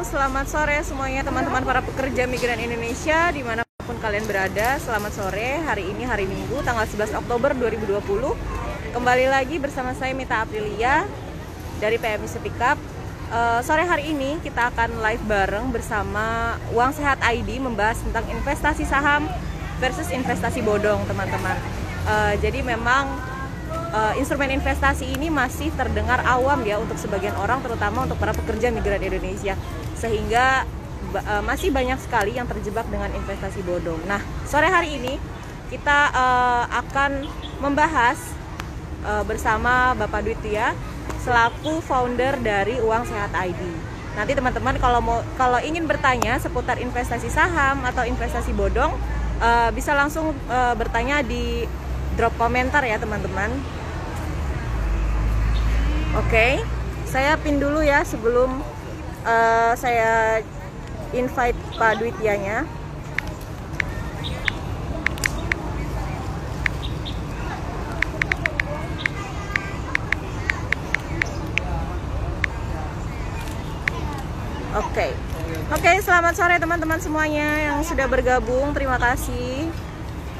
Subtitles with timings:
[0.00, 4.80] selamat sore semuanya teman-teman para pekerja migran Indonesia di mana pun kalian berada.
[4.80, 8.96] Selamat sore, hari ini hari Minggu tanggal 11 Oktober 2020.
[8.96, 11.04] Kembali lagi bersama saya Mita Aprilia
[11.84, 12.80] dari PMI Sepikap.
[13.28, 18.88] Uh, sore hari ini kita akan live bareng bersama Uang Sehat ID membahas tentang investasi
[18.88, 19.28] saham
[19.84, 21.60] versus investasi bodong teman-teman.
[22.08, 23.04] Uh, jadi memang
[23.92, 28.72] uh, instrumen investasi ini masih terdengar awam ya untuk sebagian orang terutama untuk para pekerja
[28.72, 29.54] migran Indonesia
[30.00, 30.64] sehingga
[31.12, 34.00] uh, masih banyak sekali yang terjebak dengan investasi bodong.
[34.08, 35.20] Nah sore hari ini
[35.68, 37.28] kita uh, akan
[37.60, 38.18] membahas
[39.04, 40.72] uh, bersama Bapak Dwitya
[41.20, 43.60] selaku founder dari Uang Sehat ID.
[44.16, 48.90] Nanti teman-teman kalau mau kalau ingin bertanya seputar investasi saham atau investasi bodong
[49.38, 51.68] uh, bisa langsung uh, bertanya di
[52.18, 53.52] drop komentar ya teman-teman.
[56.18, 56.52] Oke, okay.
[57.06, 58.66] saya pin dulu ya sebelum
[59.24, 60.40] uh, saya
[61.12, 62.64] invite Pak Dwityanya.
[74.70, 75.10] Oke, okay.
[75.74, 78.70] oke okay, selamat sore teman-teman semuanya yang sudah bergabung.
[78.70, 79.66] Terima kasih.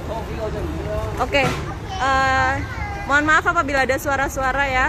[0.06, 0.30] Oke,
[1.18, 1.46] okay.
[1.98, 2.52] uh, eh,
[3.10, 4.86] mohon maaf apabila ada suara-suara ya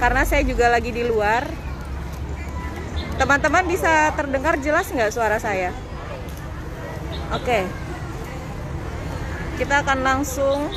[0.00, 1.59] karena saya juga lagi di luar.
[3.16, 5.72] Teman-teman bisa terdengar jelas nggak suara saya?
[7.30, 7.66] Oke,
[9.58, 10.70] kita akan langsung.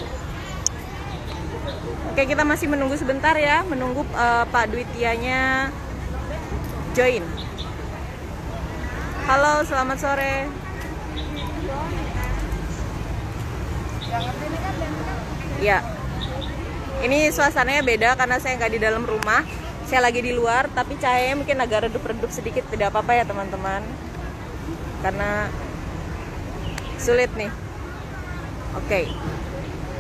[2.14, 5.74] Oke, kita masih menunggu sebentar ya, menunggu uh, Pak Dwitianya
[6.94, 7.26] join.
[9.26, 10.46] Halo, selamat sore.
[15.64, 15.80] Ya.
[17.04, 19.63] Ini suasananya beda karena saya nggak di dalam rumah.
[19.94, 22.66] Saya lagi di luar, tapi cahayanya mungkin agak redup-redup sedikit.
[22.66, 23.86] Tidak apa-apa ya teman-teman.
[25.06, 25.46] Karena
[26.98, 27.54] sulit nih.
[28.74, 29.06] Oke.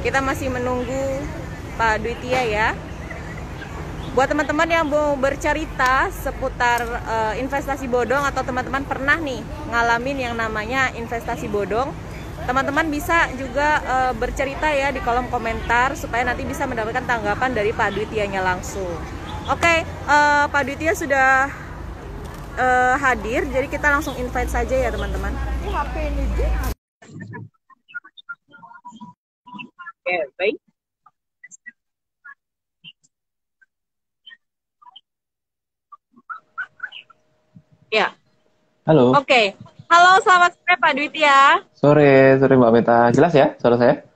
[0.01, 1.21] Kita masih menunggu
[1.77, 2.67] Pak Dwitia ya.
[4.17, 10.33] Buat teman-teman yang mau bercerita seputar uh, investasi bodong atau teman-teman pernah nih ngalamin yang
[10.33, 11.93] namanya investasi bodong,
[12.49, 17.69] teman-teman bisa juga uh, bercerita ya di kolom komentar supaya nanti bisa mendapatkan tanggapan dari
[17.69, 19.21] Pak Dwitianya langsung.
[19.43, 21.51] Oke, okay, uh, eh, Pak Dwitia sudah
[22.55, 25.35] uh, hadir, jadi kita langsung invite saja ya teman-teman.
[25.35, 26.47] Ini HP ini Oke,
[29.99, 30.55] okay, baik.
[37.91, 38.15] Ya.
[38.87, 39.11] Halo.
[39.11, 39.27] Oke.
[39.27, 39.45] Okay.
[39.91, 41.67] Halo, selamat sore Pak Dwitya.
[41.75, 43.11] Sore, sore Mbak Meta.
[43.11, 44.12] Jelas ya suara saya?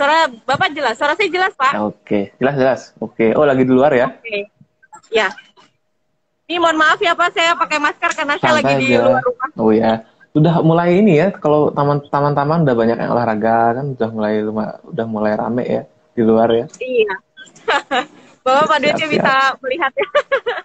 [0.00, 1.76] Suara Bapak jelas, suara saya jelas Pak.
[1.76, 2.80] Oke, jelas jelas.
[3.04, 4.08] Oke, oh lagi di luar ya?
[4.08, 4.48] Oke,
[5.12, 5.28] ya.
[6.48, 8.80] Ini mohon maaf ya Pak, saya pakai masker karena Santai saya lagi aja.
[8.80, 9.48] di luar rumah.
[9.60, 10.00] Oh ya,
[10.32, 11.28] sudah mulai ini ya.
[11.36, 14.34] Kalau taman-taman udah banyak yang olahraga kan, udah mulai
[14.88, 15.82] udah mulai rame ya
[16.16, 16.64] di luar ya.
[16.80, 17.14] Iya.
[18.48, 20.08] Bapak Pak Dwitya bisa melihat ya.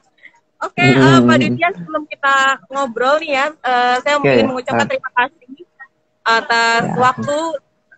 [0.63, 2.35] Oke, okay, uh, eh, Pak Ditya sebelum kita
[2.72, 4.40] ngobrol nih ya, uh, saya okay.
[4.40, 5.67] ingin mengucapkan terima kasih
[6.23, 6.96] atas ya.
[6.96, 7.38] waktu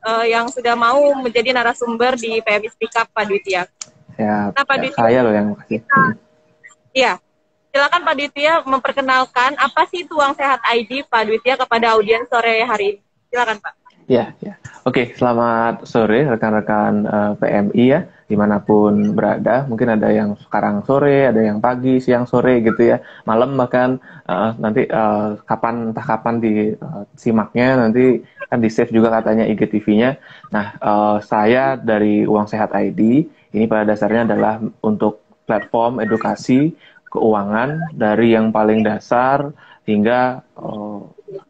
[0.03, 3.63] uh, yang sudah mau menjadi narasumber di PMI Speak Up, Pak Ditya.
[4.17, 5.81] Ya, nah, Pak ya, saya loh yang kasih.
[6.93, 7.21] Iya,
[7.69, 12.97] silakan Pak Ditya memperkenalkan apa sih Tuang Sehat ID Pak Ditya kepada audiens sore hari
[12.97, 13.01] ini.
[13.29, 13.73] Silakan Pak.
[14.07, 14.55] Ya, ya.
[14.87, 19.63] Oke, selamat sore rekan-rekan uh, PMI ya di mana pun berada.
[19.65, 24.51] Mungkin ada yang sekarang sore, ada yang pagi, siang, sore gitu ya, malam bahkan uh,
[24.59, 28.21] nanti uh, kapan entah kapan di uh, simaknya nanti
[28.51, 30.19] kan di save juga katanya IGTV-nya.
[30.51, 36.75] Nah, uh, saya dari Uang Sehat ID ini pada dasarnya adalah untuk platform edukasi
[37.07, 39.55] keuangan dari yang paling dasar
[39.87, 40.99] hingga uh,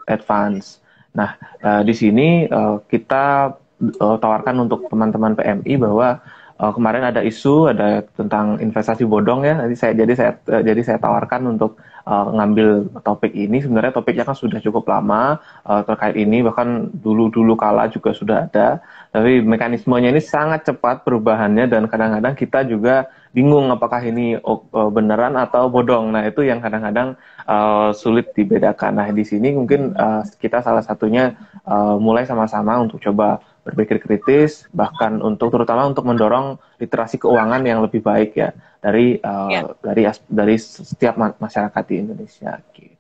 [0.06, 0.78] advance.
[1.18, 1.34] Nah,
[1.66, 3.58] uh, di sini uh, kita
[3.98, 6.22] uh, tawarkan untuk teman-teman PMI bahwa
[6.58, 9.54] uh, kemarin ada isu ada tentang investasi bodong ya.
[9.58, 13.62] Nanti saya jadi saya uh, jadi saya tawarkan untuk uh, ngambil topik ini.
[13.62, 16.42] Sebenarnya topiknya kan sudah cukup lama uh, terkait ini.
[16.42, 18.82] Bahkan dulu dulu kala juga sudah ada.
[19.14, 25.38] Tapi mekanismenya ini sangat cepat perubahannya dan kadang-kadang kita juga bingung apakah ini uh, beneran
[25.38, 26.10] atau bodong.
[26.10, 27.14] Nah itu yang kadang-kadang
[27.46, 28.98] uh, sulit dibedakan.
[28.98, 31.38] Nah di sini mungkin uh, kita salah satunya
[31.70, 33.38] uh, mulai sama-sama untuk coba
[33.68, 39.50] berpikir kritis bahkan untuk terutama untuk mendorong literasi keuangan yang lebih baik ya dari uh,
[39.52, 39.62] ya.
[39.84, 42.96] dari dari setiap masyarakat di Indonesia gitu.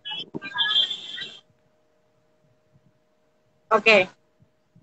[3.71, 4.07] Oke.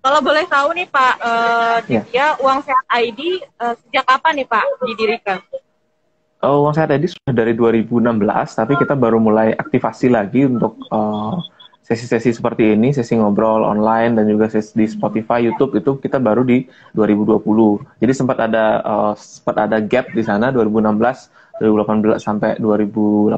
[0.05, 1.81] Kalau boleh tahu nih Pak, uh,
[2.13, 2.37] ya.
[2.37, 5.41] Uang Sehat ID uh, sejak kapan nih Pak didirikan?
[6.45, 8.21] uh, uang sehat ID sudah dari 2016,
[8.53, 11.41] tapi kita baru mulai aktivasi lagi untuk uh,
[11.85, 16.41] sesi-sesi seperti ini, sesi ngobrol online dan juga sesi di Spotify, YouTube itu kita baru
[16.41, 16.65] di
[16.97, 17.45] 2020.
[18.01, 23.37] Jadi sempat ada uh, sempat ada gap di sana 2016 2018 sampai 2018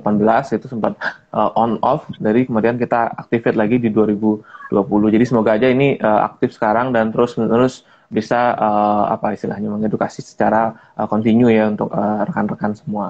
[0.57, 0.97] itu sempat
[1.35, 5.13] uh, on off dari kemudian kita activate lagi di 2020.
[5.13, 10.23] Jadi semoga aja ini uh, aktif sekarang dan terus menerus bisa uh, apa istilahnya mengedukasi
[10.23, 13.05] secara uh, continue ya untuk rekan-rekan uh, semua.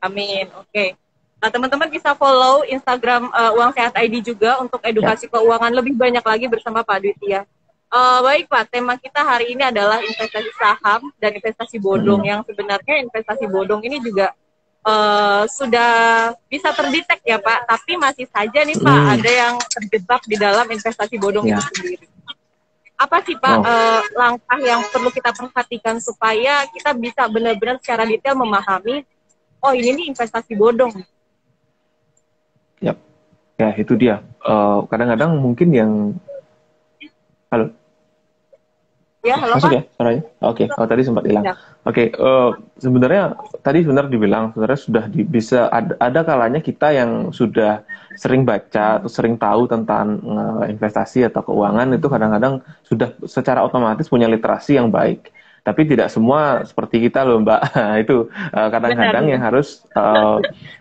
[0.00, 0.48] Amin.
[0.56, 0.72] Oke.
[0.72, 1.09] Okay.
[1.40, 5.40] Nah, teman-teman bisa follow Instagram uh, Uang Sehat ID juga untuk edukasi ya.
[5.40, 7.48] keuangan lebih banyak lagi bersama Pak Dwitya.
[7.90, 12.22] Uh, baik Pak, tema kita hari ini adalah investasi saham dan investasi bodong.
[12.22, 12.28] Hmm.
[12.28, 14.36] Yang sebenarnya investasi bodong ini juga
[14.84, 15.92] uh, sudah
[16.52, 19.14] bisa terdetek ya Pak, tapi masih saja nih Pak hmm.
[19.16, 21.56] ada yang terjebak di dalam investasi bodong ya.
[21.56, 22.06] itu sendiri.
[23.00, 23.64] Apa sih Pak oh.
[23.64, 29.08] uh, langkah yang perlu kita perhatikan supaya kita bisa benar-benar secara detail memahami,
[29.64, 31.00] oh ini nih investasi bodong
[33.60, 34.24] ya itu dia.
[34.40, 35.90] kadang eh, kadang-kadang mungkin yang
[37.52, 37.76] halo.
[39.20, 40.22] Ya, halo Masuk ya suaranya?
[40.40, 40.80] Oke, okay.
[40.80, 41.44] oh tadi sempat hilang.
[41.44, 41.54] Ya.
[41.84, 46.64] Oke, okay, uh, eh, sebenarnya tadi sebenarnya dibilang sebenarnya sudah di, bisa ada, ada kalanya
[46.64, 47.84] kita yang sudah
[48.16, 54.08] sering baca atau sering tahu tentang uh, investasi atau keuangan itu kadang-kadang sudah secara otomatis
[54.08, 55.28] punya literasi yang baik
[55.60, 57.60] tapi tidak semua seperti kita loh mbak.
[58.04, 60.36] Itu eh, kadang-kadang uh, yang harus eh,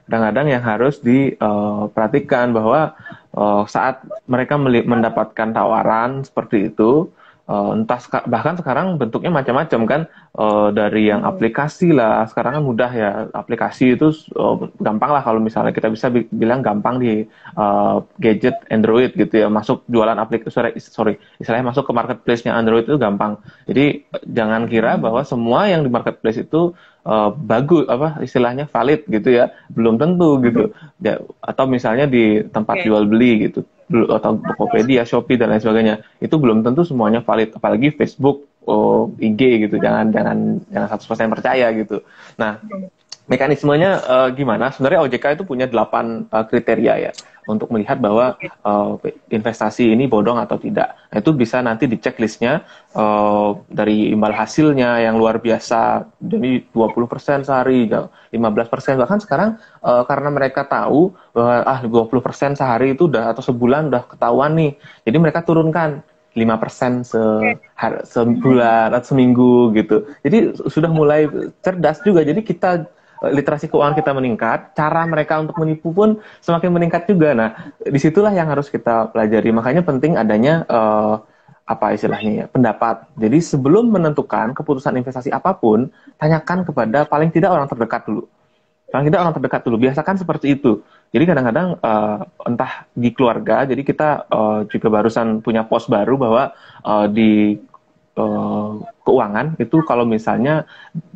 [0.07, 2.95] kadang-kadang uh, yang harus diperhatikan bahwa
[3.35, 7.11] uh, saat mereka mendapatkan tawaran seperti itu
[7.49, 7.97] uh, entah
[8.29, 10.01] bahkan sekarang bentuknya macam-macam kan.
[10.37, 13.11] Uh, dari yang aplikasi lah sekarang kan mudah ya.
[13.33, 17.25] Aplikasi itu uh, gampang lah kalau misalnya kita bisa bi bilang gampang di
[17.57, 19.49] uh, gadget Android gitu ya.
[19.49, 23.41] Masuk jualan aplikasi sorry, sorry istilahnya masuk ke marketplace-nya Android itu gampang.
[23.65, 26.77] Jadi jangan kira bahwa semua yang di marketplace itu
[27.09, 29.49] uh, bagus apa istilahnya valid gitu ya.
[29.73, 30.69] Belum tentu gitu.
[31.01, 32.85] Ya, atau misalnya di tempat okay.
[32.85, 33.65] jual beli gitu.
[33.89, 35.95] Atau Tokopedia, Shopee dan lain sebagainya.
[36.21, 37.57] Itu belum tentu semuanya valid.
[37.57, 39.81] Apalagi Facebook, oh, IG gitu.
[39.81, 42.05] Jangan jangan jangan 100% percaya gitu.
[42.37, 42.61] Nah
[43.29, 44.73] mekanismenya uh, gimana?
[44.73, 47.11] Sebenarnya OJK itu punya delapan uh, kriteria ya
[47.49, 48.93] untuk melihat bahwa uh,
[49.33, 50.93] investasi ini bodong atau tidak.
[51.09, 52.61] Nah, itu bisa nanti di checklistnya
[52.93, 59.49] uh, dari imbal hasilnya yang luar biasa, jadi 20% sehari, 15% bahkan sekarang
[59.81, 64.77] uh, karena mereka tahu bahwa ah 20% sehari itu udah atau sebulan udah ketahuan nih,
[65.09, 66.05] jadi mereka turunkan
[66.37, 67.21] 5% se
[68.05, 70.05] sebulan atau seminggu gitu.
[70.21, 71.25] Jadi sudah mulai
[71.65, 72.21] cerdas juga.
[72.21, 72.85] Jadi kita
[73.19, 77.35] literasi keuangan kita meningkat, cara mereka untuk menipu pun semakin meningkat juga.
[77.35, 77.49] Nah,
[77.83, 79.51] di situlah yang harus kita pelajari.
[79.51, 81.19] Makanya penting adanya uh,
[81.67, 83.05] apa istilahnya ya, pendapat.
[83.19, 88.23] Jadi sebelum menentukan keputusan investasi apa pun, tanyakan kepada paling tidak orang terdekat dulu.
[88.89, 89.75] Paling tidak orang terdekat dulu.
[89.77, 90.81] Biasakan seperti itu.
[91.13, 96.55] Jadi kadang-kadang uh, entah di keluarga, jadi kita uh, juga barusan punya pos baru bahwa
[96.87, 97.59] uh, di
[99.07, 100.67] keuangan itu kalau misalnya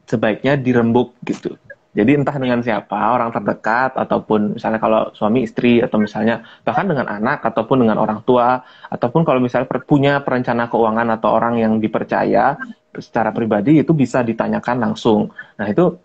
[0.08, 1.60] sebaiknya dirembuk gitu.
[1.94, 7.06] Jadi entah dengan siapa, orang terdekat, ataupun misalnya kalau suami istri, atau misalnya bahkan dengan
[7.06, 12.58] anak, ataupun dengan orang tua, ataupun kalau misalnya punya perencana keuangan atau orang yang dipercaya
[12.98, 15.30] secara pribadi itu bisa ditanyakan langsung.
[15.58, 15.98] Nah itu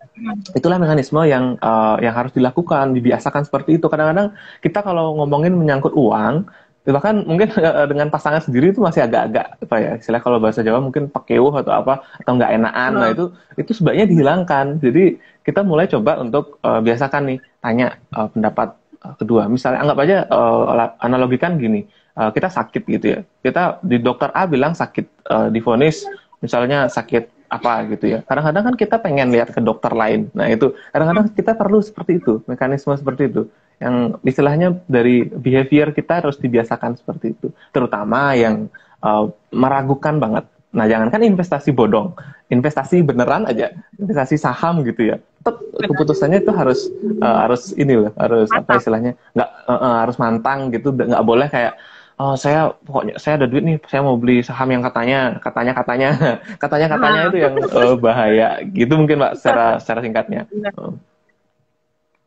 [0.56, 3.88] itulah mekanisme yang uh, yang harus dilakukan, dibiasakan seperti itu.
[3.88, 4.32] Kadang-kadang
[4.64, 6.48] kita kalau ngomongin menyangkut uang,
[6.86, 10.80] bahkan mungkin uh, dengan pasangan sendiri itu masih agak-agak apa ya istilah kalau bahasa Jawa
[10.80, 13.28] mungkin pakewuh atau apa atau nggak enakan nah itu
[13.60, 19.16] itu sebaiknya dihilangkan jadi kita mulai coba untuk uh, biasakan nih tanya uh, pendapat uh,
[19.16, 19.48] kedua.
[19.48, 21.88] Misalnya anggap aja uh, analogikan gini,
[22.20, 23.20] uh, kita sakit gitu ya.
[23.40, 26.04] Kita di dokter A bilang sakit uh, difonis
[26.44, 28.18] misalnya sakit apa gitu ya.
[28.28, 30.28] Kadang-kadang kan kita pengen lihat ke dokter lain.
[30.36, 33.48] Nah itu kadang-kadang kita perlu seperti itu, mekanisme seperti itu.
[33.78, 37.54] Yang istilahnya dari behavior kita harus dibiasakan seperti itu.
[37.70, 38.66] Terutama yang
[39.02, 42.12] uh, meragukan banget Nah, jangankan investasi bodong,
[42.52, 45.16] investasi beneran aja, investasi saham gitu ya.
[45.40, 46.92] Tetap keputusannya itu harus
[47.24, 48.68] uh, harus ini loh, harus mantang.
[48.68, 49.12] apa istilahnya?
[49.32, 51.80] nggak uh, uh, harus mantang gitu, nggak boleh kayak
[52.18, 56.08] oh saya pokoknya saya ada duit nih, saya mau beli saham yang katanya, katanya katanya,
[56.62, 58.48] katanya katanya itu yang uh, bahaya.
[58.68, 60.44] Gitu mungkin Pak secara secara singkatnya.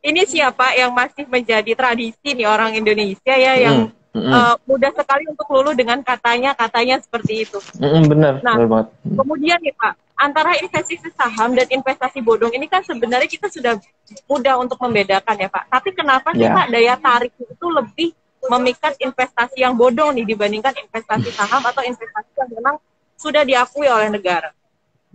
[0.02, 3.62] Ini siapa yang masih menjadi tradisi nih orang Indonesia ya hmm.
[3.62, 3.78] yang
[4.12, 4.28] Mm-hmm.
[4.28, 7.56] Uh, mudah sekali untuk lulu dengan katanya katanya seperti itu.
[7.80, 8.34] Mm-hmm, benar.
[8.44, 8.88] Nah, benar banget.
[9.08, 13.80] kemudian nih Pak, antara investasi saham dan investasi bodong ini kan sebenarnya kita sudah
[14.28, 15.64] mudah untuk membedakan ya Pak.
[15.64, 16.52] Tapi kenapa sih yeah.
[16.52, 18.12] Pak daya tarik itu lebih
[18.52, 22.76] memikat investasi yang bodong nih dibandingkan investasi saham atau investasi yang memang
[23.16, 24.52] sudah diakui oleh negara?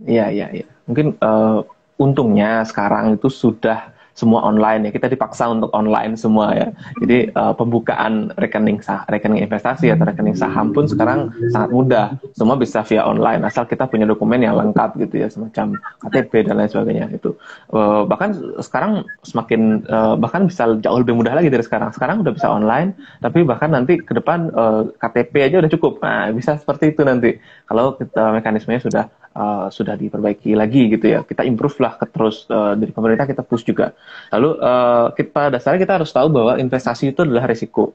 [0.02, 0.66] Iya iya iya.
[0.90, 1.62] Mungkin uh,
[2.02, 4.98] untungnya sekarang itu sudah semua online ya.
[4.98, 6.68] Kita dipaksa untuk online semua ya.
[6.98, 12.06] Jadi uh, pembukaan rekening sah rekening investasi atau rekening saham pun sekarang sangat mudah.
[12.34, 16.58] Semua bisa via online asal kita punya dokumen yang lengkap gitu ya, semacam KTP dan
[16.58, 17.30] lain sebagainya itu.
[17.70, 21.94] Uh, bahkan sekarang semakin uh, bahkan bisa jauh lebih mudah lagi dari sekarang.
[21.94, 26.02] Sekarang udah bisa online, tapi bahkan nanti ke depan uh, KTP aja udah cukup.
[26.02, 27.38] Nah, bisa seperti itu nanti.
[27.68, 29.04] Kalau kita mekanismenya sudah
[29.38, 31.22] uh, sudah diperbaiki lagi gitu ya.
[31.22, 33.94] Kita improve lah terus uh, dari pemerintah kita push juga.
[34.34, 37.94] Lalu uh, kita dasarnya kita harus tahu bahwa investasi itu adalah risiko.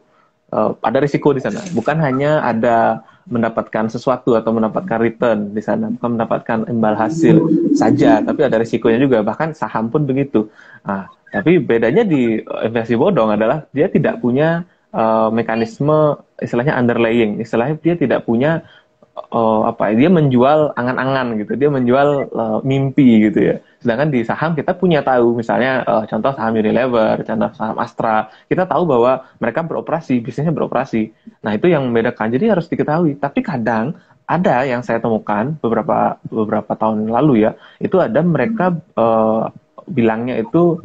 [0.54, 1.60] Uh, ada risiko di sana.
[1.76, 7.40] Bukan hanya ada mendapatkan sesuatu atau mendapatkan return di sana, bukan mendapatkan imbal hasil
[7.72, 9.24] saja, tapi ada risikonya juga.
[9.24, 10.52] Bahkan saham pun begitu.
[10.84, 17.80] Nah, tapi bedanya di investasi bodong adalah dia tidak punya uh, mekanisme istilahnya underlying, istilahnya
[17.80, 18.68] dia tidak punya
[19.14, 23.56] uh, apa ya, dia menjual angan-angan gitu dia menjual uh, mimpi gitu ya.
[23.84, 28.66] Sedangkan di saham kita punya tahu misalnya uh, contoh saham Unilever contoh saham Astra kita
[28.66, 31.14] tahu bahwa mereka beroperasi bisnisnya beroperasi.
[31.46, 32.34] Nah itu yang membedakan.
[32.34, 33.20] Jadi harus diketahui.
[33.20, 33.94] Tapi kadang
[34.24, 37.52] ada yang saya temukan beberapa beberapa tahun lalu ya
[37.84, 39.52] itu ada mereka uh,
[39.92, 40.80] bilangnya itu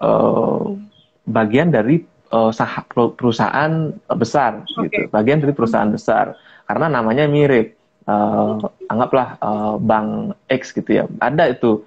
[0.00, 0.72] uh,
[1.28, 2.00] bagian dari
[2.32, 4.88] uh, saham perusahaan besar okay.
[4.88, 6.32] gitu bagian dari perusahaan besar
[6.68, 7.74] karena namanya mirip.
[8.08, 8.56] Uh,
[8.88, 11.04] anggaplah uh, bank X gitu ya.
[11.20, 11.84] Ada itu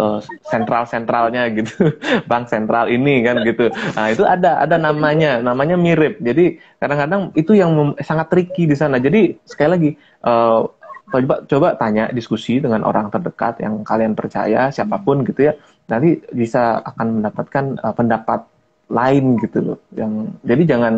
[0.00, 0.16] uh,
[0.48, 1.92] sentral sentralnya gitu.
[2.30, 3.68] Bank sentral ini kan gitu.
[3.92, 5.44] Nah itu ada ada namanya.
[5.44, 6.24] Namanya mirip.
[6.24, 8.96] Jadi kadang-kadang itu yang sangat tricky di sana.
[8.96, 9.90] Jadi sekali lagi
[10.24, 10.64] uh,
[11.12, 15.56] coba coba tanya diskusi dengan orang terdekat yang kalian percaya siapa pun gitu ya.
[15.84, 18.40] Nanti bisa akan mendapatkan uh, pendapat
[18.88, 19.78] lain gitu loh.
[19.92, 20.12] Yang
[20.44, 20.94] jadi jangan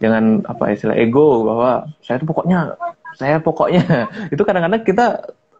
[0.00, 2.58] jangan apa istilah ego bahwa saya itu pokoknya
[3.16, 3.82] saya pokoknya.
[4.34, 5.06] Itu kadang-kadang kita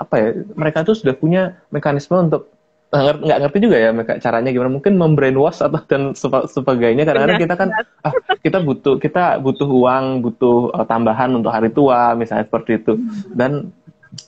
[0.00, 2.48] apa ya mereka tuh sudah punya mekanisme untuk
[2.90, 4.70] nggak ngerti juga ya mereka caranya gimana.
[4.70, 6.14] Mungkin membrainwash atau dan
[6.46, 7.06] sebagainya.
[7.06, 7.68] Kadang-kadang kita kan
[8.02, 12.98] ah, kita butuh kita butuh uang butuh uh, tambahan untuk hari tua misalnya seperti itu.
[13.30, 13.70] Dan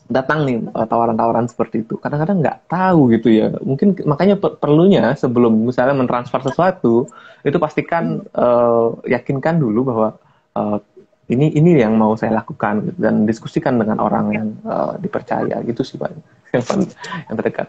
[0.07, 1.99] datang nih eh, tawaran-tawaran seperti itu.
[1.99, 3.51] Kadang-kadang nggak tahu gitu ya.
[3.62, 7.11] Mungkin makanya per perlunya sebelum misalnya mentransfer sesuatu
[7.43, 10.09] itu pastikan uh, yakinkan dulu bahwa
[10.55, 10.79] uh,
[11.27, 15.59] ini ini yang mau saya lakukan dan diskusikan dengan orang yang uh, dipercaya.
[15.67, 16.15] Gitu sih pak.
[16.53, 16.93] Yang
[17.33, 17.67] yang terdekat.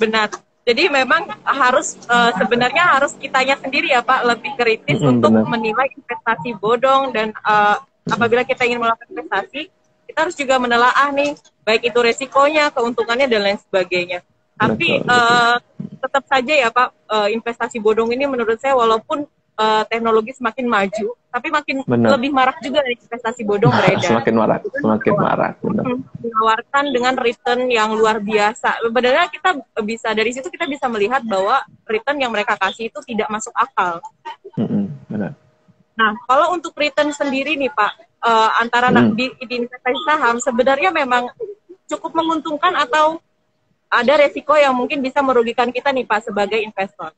[0.00, 0.32] Benar.
[0.64, 4.24] Jadi memang harus uh, sebenarnya harus kitanya sendiri ya pak.
[4.24, 5.44] Lebih kritis mm -hmm, untuk benar.
[5.52, 7.76] menilai investasi bodong dan uh,
[8.08, 9.68] apabila kita ingin melakukan investasi
[10.06, 11.34] kita harus juga menelaah nih
[11.66, 14.22] baik itu resikonya, keuntungannya dan lain sebagainya.
[14.56, 15.56] Tapi betul, uh,
[16.00, 21.12] tetap saja ya Pak, uh, investasi bodong ini menurut saya walaupun uh, teknologi semakin maju,
[21.28, 22.16] tapi makin benar.
[22.16, 24.10] lebih marak juga dari investasi bodong nah, beredar.
[24.16, 25.54] Semakin marak, semakin marak.
[25.60, 25.84] Benar.
[26.24, 28.80] Menawarkan dengan return yang luar biasa.
[28.80, 29.50] Sebenarnya kita
[29.84, 34.00] bisa dari situ kita bisa melihat bahwa return yang mereka kasih itu tidak masuk akal.
[34.56, 35.32] Mm -hmm, benar.
[35.96, 39.16] Nah, kalau untuk return sendiri nih Pak, uh, antara hmm.
[39.16, 41.28] di, di investasi saham sebenarnya memang
[41.90, 43.20] cukup menguntungkan atau
[43.86, 47.14] ada resiko yang mungkin bisa merugikan kita nih Pak sebagai investor?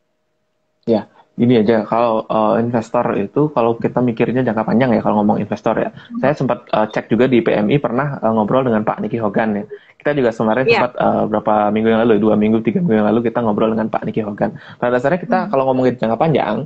[0.84, 5.38] Ya, ini aja kalau uh, investor itu kalau kita mikirnya jangka panjang ya kalau ngomong
[5.38, 5.90] investor ya.
[5.94, 6.20] Hmm.
[6.20, 9.64] Saya sempat uh, cek juga di PMI pernah uh, ngobrol dengan Pak Niki Hogan ya.
[9.98, 10.72] Kita juga kemarin yeah.
[10.74, 13.86] sempat uh, berapa minggu yang lalu, dua minggu, tiga minggu yang lalu kita ngobrol dengan
[13.86, 14.50] Pak Niki Hogan.
[14.76, 15.48] Pada dasarnya kita hmm.
[15.54, 16.56] kalau ngomongin jangka panjang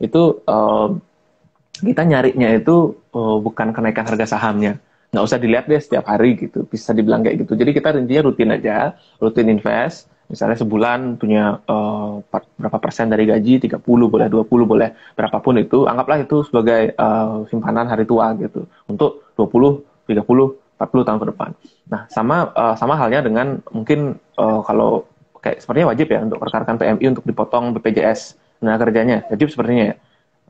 [0.00, 0.90] itu uh,
[1.82, 4.78] kita nyarinya itu uh, bukan kenaikan harga sahamnya.
[5.12, 7.52] Nggak usah dilihat deh setiap hari gitu bisa dibilang kayak gitu.
[7.58, 10.08] Jadi kita intinya rutin aja rutin invest.
[10.32, 13.68] Misalnya sebulan punya uh, berapa persen dari gaji?
[13.68, 14.96] 30 boleh 20 boleh.
[15.12, 18.64] Berapapun itu anggaplah itu sebagai uh, simpanan hari tua gitu.
[18.88, 21.50] Untuk 20 30 40 tahun ke depan.
[21.92, 25.04] Nah sama uh, sama halnya dengan mungkin uh, kalau
[25.44, 29.28] kayak sepertinya wajib ya untuk rekan-rekan PMI untuk dipotong BPJS nah kerjanya.
[29.28, 29.96] Wajib sepertinya ya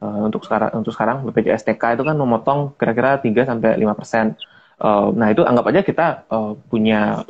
[0.02, 4.34] Uh, untuk sekarang untuk sekarang BPJS TK itu kan memotong kira-kira 3 sampai 5 persen.
[4.82, 7.22] Uh, nah itu anggap aja kita uh, punya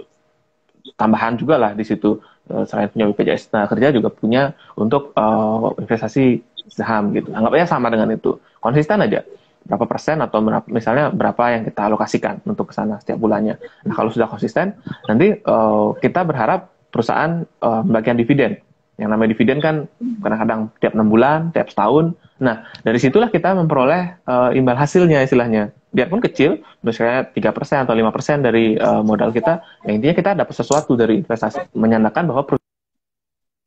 [0.96, 2.16] tambahan juga lah di situ
[2.48, 6.40] uh, selain punya BPJS nah kerja juga punya untuk uh, investasi
[6.72, 7.28] saham gitu.
[7.36, 8.40] Anggap aja sama dengan itu.
[8.56, 9.20] Konsisten aja
[9.68, 13.60] berapa persen atau berapa, misalnya berapa yang kita alokasikan untuk ke sana setiap bulannya.
[13.84, 14.80] Nah kalau sudah konsisten
[15.12, 18.64] nanti uh, kita berharap perusahaan uh, membagikan dividen
[19.02, 19.90] yang namanya dividen kan
[20.22, 22.14] kadang-kadang tiap enam bulan, tiap setahun.
[22.38, 25.74] Nah, dari situlah kita memperoleh uh, imbal hasilnya istilahnya.
[25.90, 30.30] Biarpun kecil, misalnya tiga persen atau lima persen dari uh, modal kita, yang intinya kita
[30.38, 31.74] dapat sesuatu dari investasi.
[31.74, 32.46] Menyandarkan bahwa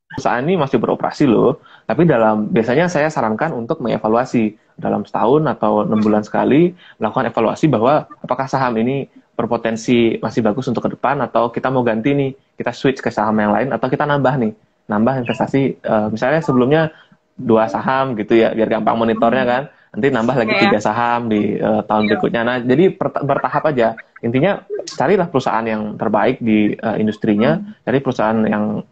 [0.09, 5.87] perusahaan ini masih beroperasi loh, tapi dalam biasanya saya sarankan untuk mengevaluasi dalam setahun atau
[5.87, 11.19] enam bulan sekali melakukan evaluasi bahwa apakah saham ini berpotensi masih bagus untuk ke depan
[11.19, 14.51] atau kita mau ganti nih kita switch ke saham yang lain atau kita nambah nih
[14.85, 16.93] nambah investasi uh, misalnya sebelumnya
[17.35, 19.63] dua saham gitu ya biar gampang monitornya kan.
[19.95, 22.09] Nanti nambah lagi tiga saham di uh, tahun iya.
[22.11, 22.41] berikutnya.
[22.43, 23.95] Nah jadi bertahap aja.
[24.19, 27.63] Intinya carilah perusahaan yang terbaik di uh, industrinya.
[27.87, 28.83] Cari perusahaan yang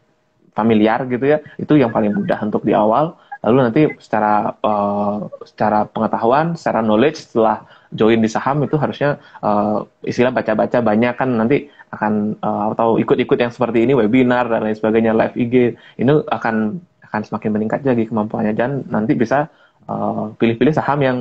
[0.56, 1.44] familiar gitu ya.
[1.60, 3.20] Itu yang paling mudah untuk di awal.
[3.44, 9.84] Lalu nanti secara uh, secara pengetahuan secara knowledge setelah join di saham itu harusnya uh,
[10.08, 11.28] istilah baca-baca banyak kan.
[11.28, 16.12] Nanti akan uh, atau ikut-ikut yang seperti ini webinar dan lain sebagainya live IG ini
[16.30, 19.46] akan akan semakin meningkat lagi kemampuannya dan nanti bisa
[20.40, 21.18] pilih-pilih uh, saham yang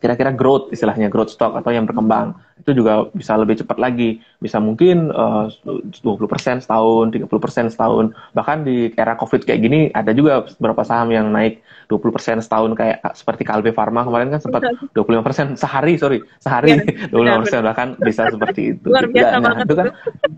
[0.00, 4.24] kira-kira growth istilahnya growth stock atau yang berkembang itu juga bisa lebih cepat lagi.
[4.40, 5.52] Bisa mungkin uh,
[6.00, 8.16] 20% setahun 30% setahun.
[8.32, 12.98] Bahkan di era covid kayak gini ada juga beberapa saham yang naik 20% setahun kayak
[13.14, 14.64] seperti Kalbe Pharma kemarin kan sempat
[14.96, 16.18] 25% sehari sorry.
[16.40, 16.80] Sehari
[17.12, 19.86] ya, 25% persen bahkan bisa seperti itu Luar biasa nah, itu kan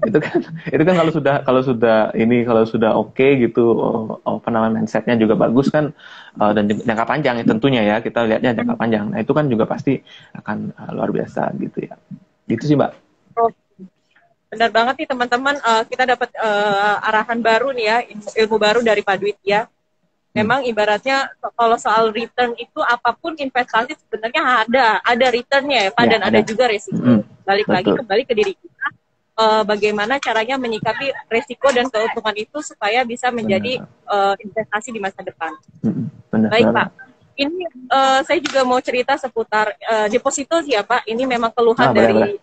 [0.05, 0.39] itu kan
[0.77, 3.65] itu kan kalau sudah kalau sudah ini kalau sudah oke okay gitu
[4.27, 5.95] oh, namanya mindsetnya juga bagus kan
[6.41, 8.83] uh, dan jangka panjang ya tentunya ya kita lihatnya jangka hmm.
[8.83, 9.05] panjang.
[9.13, 10.01] Nah itu kan juga pasti
[10.37, 11.95] akan uh, luar biasa gitu ya
[12.49, 12.97] gitu sih mbak
[13.37, 13.53] oh,
[14.49, 18.81] benar banget nih teman-teman uh, kita dapat uh, arahan baru nih ya ilmu, ilmu baru
[18.81, 19.69] dari Pak Dwit ya
[20.33, 26.05] memang ibaratnya kalau soal return itu apa pun investasi sebenarnya ada ada returnnya ya Pak
[26.05, 26.39] ya, dan ada.
[26.39, 27.01] ada juga resiko.
[27.01, 27.77] Hmm, Balik betul.
[27.77, 28.87] lagi kembali ke diri kita
[29.41, 35.25] uh, bagaimana caranya menyikapi resiko dan keuntungan itu supaya bisa menjadi uh, investasi di masa
[35.25, 35.57] depan.
[35.83, 36.77] Hmm, benar, Baik benar.
[36.77, 37.08] Pak.
[37.39, 41.07] Ini uh, saya juga mau cerita seputar uh, deposito sih ya Pak.
[41.07, 42.35] Ini memang keluhan ah, dari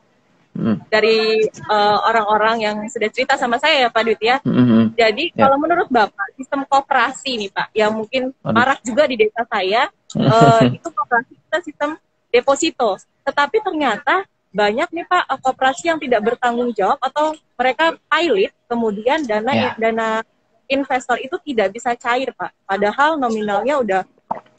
[0.56, 0.88] hmm.
[0.88, 4.40] dari uh, orang-orang yang sudah cerita sama saya ya Pak Dut ya.
[4.48, 4.96] Hmm.
[4.96, 5.46] Jadi yeah.
[5.46, 8.56] kalau menurut Bapak sistem kooperasi nih Pak yang mungkin Aduh.
[8.56, 11.90] marak juga di desa saya uh, itu kooperasi kita sistem
[12.32, 12.96] deposito.
[13.28, 14.24] Tetapi ternyata
[14.56, 19.76] banyak nih Pak kooperasi yang tidak bertanggung jawab atau mereka pilot kemudian dana yeah.
[19.76, 20.24] dana
[20.72, 22.56] investor itu tidak bisa cair Pak.
[22.64, 24.02] Padahal nominalnya udah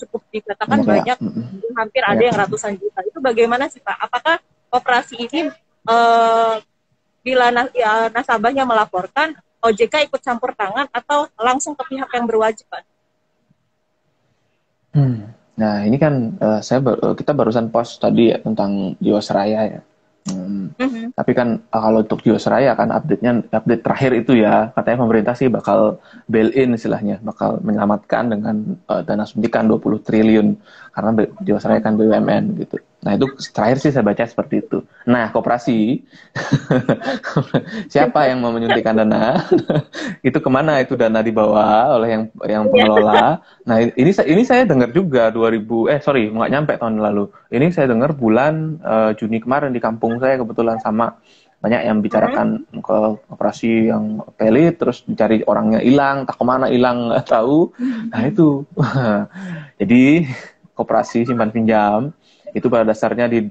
[0.00, 0.88] cukup dikatakan yeah.
[0.88, 1.18] banyak,
[1.76, 2.12] hampir yeah.
[2.12, 3.00] ada yang ratusan juta.
[3.04, 3.96] Itu bagaimana sih Pak?
[3.96, 4.36] Apakah
[4.70, 5.40] kooperasi ini
[5.88, 6.60] uh,
[7.26, 9.34] bila nas ya, nasabahnya melaporkan
[9.64, 12.82] OJK ikut campur tangan atau langsung ke pihak yang berwajib Pak?
[14.94, 15.34] Hmm.
[15.56, 19.80] Nah ini kan uh, saya bar kita barusan post tadi ya tentang Jiwasraya ya.
[20.26, 20.74] Hmm.
[20.74, 21.14] Mm-hmm.
[21.14, 25.46] Tapi kan uh, kalau untuk Jiwasraya kan update-nya update terakhir itu ya katanya pemerintah sih
[25.46, 30.58] bakal bail in istilahnya, bakal menyelamatkan dengan uh, dana suntikan 20 triliun
[30.90, 31.10] karena
[31.46, 32.82] Jiwasraya kan BUMN gitu.
[33.06, 34.82] Nah itu terakhir sih saya baca seperti itu.
[35.06, 36.02] Nah koperasi
[37.94, 39.46] siapa yang mau menyuntikkan dana?
[40.26, 43.38] itu ke mana itu dana dibawa oleh yang yang pengelola?
[43.62, 47.30] Nah ini ini saya dengar juga 2000 eh sorry nggak nyampe tahun lalu.
[47.54, 51.14] Ini saya dengar bulan uh, Juni kemarin di kampung saya kebetulan sama
[51.62, 52.98] banyak yang bicarakan ke
[53.32, 57.72] operasi yang pelit terus dicari orangnya hilang tak ke mana hilang nggak tahu
[58.12, 58.62] nah itu
[59.80, 60.28] jadi
[60.76, 62.12] koperasi simpan pinjam
[62.56, 63.44] itu pada dasarnya di,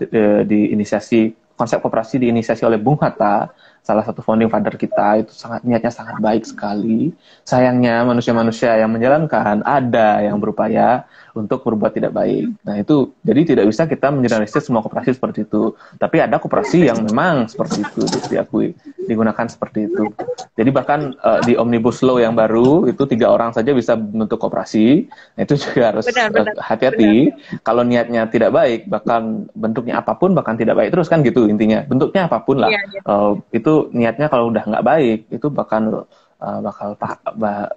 [0.49, 3.53] di, inisiasi konsep koperasi diinisiasi oleh Bung Hatta
[3.85, 7.13] salah satu founding father kita itu sangat niatnya sangat baik sekali.
[7.45, 12.47] Sayangnya manusia-manusia yang menjalankan ada yang berupaya untuk berbuat tidak baik.
[12.63, 15.75] Nah itu jadi tidak bisa kita menjelaskan semua koperasi seperti itu.
[15.99, 18.71] Tapi ada koperasi yang memang seperti itu diakui
[19.05, 20.09] digunakan seperti itu.
[20.55, 25.11] Jadi bahkan uh, di omnibus law yang baru itu tiga orang saja bisa bentuk koperasi.
[25.35, 26.15] Nah, itu juga harus eh,
[26.63, 27.35] hati-hati.
[27.61, 31.83] Kalau niatnya tidak baik, bahkan bentuknya apa pun bahkan tidak baik terus kan gitu intinya.
[31.85, 32.71] Bentuknya apa pun lah.
[32.71, 33.01] Ya, ya.
[33.03, 36.07] Uh, itu niatnya kalau udah nggak baik itu bakal
[36.41, 36.97] uh, bakal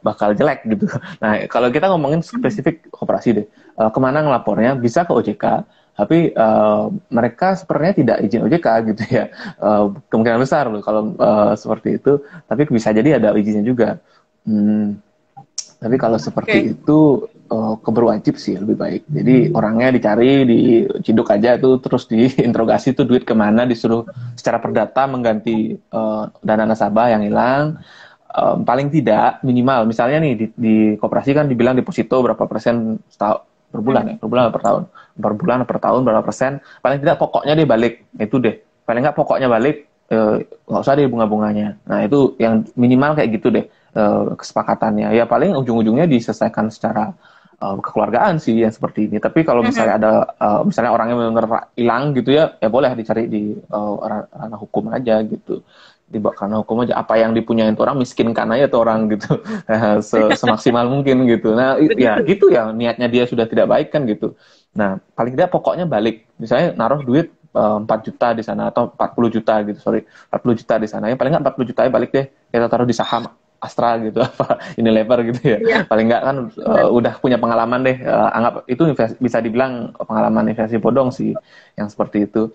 [0.02, 0.86] bakal jelek gitu.
[1.22, 3.46] Nah kalau kita ngomongin spesifik koperasi deh,
[3.78, 5.44] uh, ke mana ngelapornya bisa ke OJK,
[5.98, 9.24] tapi uh, mereka sepertinya tidak izin OJK gitu ya.
[9.58, 13.98] Uh, kemungkinan besar loh kalau uh, seperti itu, tapi bisa jadi ada izinnya juga.
[14.48, 15.02] Hmm,
[15.78, 16.74] tapi kalau seperti okay.
[16.74, 19.02] itu uh, keberwajib sih lebih baik.
[19.06, 24.02] Jadi orangnya dicari, diciduk aja itu terus diinterogasi tuh duit ke mana, disuruh
[24.34, 27.78] secara perdata mengganti uh, dana nasabah yang hilang.
[28.28, 33.40] Um, paling tidak minimal, misalnya nih di, di koperasi kan dibilang deposito berapa persen setahun
[33.72, 34.82] per bulan ya, per bulan per tahun,
[35.16, 36.60] per bulan per tahun berapa persen.
[36.84, 38.60] Paling tidak pokoknya deh balik itu deh.
[38.84, 41.80] Paling nggak pokoknya balik eh, nggak usah deh bunga-bunganya.
[41.88, 43.64] Nah itu yang minimal kayak gitu deh
[44.36, 45.10] kesepakatannya.
[45.16, 47.16] Ya paling ujung-ujungnya diselesaikan secara
[47.62, 49.18] uh, kekeluargaan sih yang seperti ini.
[49.18, 53.54] Tapi kalau misalnya ada uh, misalnya orangnya benar hilang gitu ya, ya boleh dicari di
[53.70, 53.94] uh,
[54.30, 55.62] ranah hukum aja gitu.
[56.08, 56.96] Di karena hukum aja.
[56.96, 59.38] Apa yang dipunyain itu orang miskinkan aja tuh orang gitu.
[60.40, 61.52] Semaksimal mungkin gitu.
[61.52, 64.32] Nah ya gitu ya niatnya dia sudah tidak baik kan gitu.
[64.72, 66.24] Nah paling tidak pokoknya balik.
[66.40, 70.74] Misalnya naruh duit uh, 4 juta di sana atau 40 juta gitu sorry 40 juta
[70.80, 71.12] di sana.
[71.12, 72.26] Ya paling nggak 40 juta ya balik deh.
[72.48, 75.58] Kita taruh di saham Astra gitu apa Unilever gitu ya.
[75.58, 75.82] Yeah.
[75.90, 77.98] paling nggak kan uh, udah punya pengalaman deh.
[78.00, 78.82] Uh, anggap itu
[79.18, 81.34] bisa dibilang pengalaman investasi bodong sih
[81.74, 82.54] yang seperti itu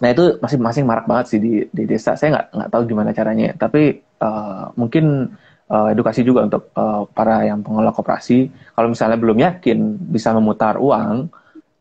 [0.00, 3.52] nah itu masing-masing marak banget sih di di desa saya nggak nggak tahu gimana caranya
[3.54, 5.36] tapi uh, mungkin
[5.70, 8.50] uh, edukasi juga untuk uh, para yang pengelola koperasi.
[8.74, 9.78] Kalau misalnya belum yakin
[10.10, 11.30] bisa memutar uang,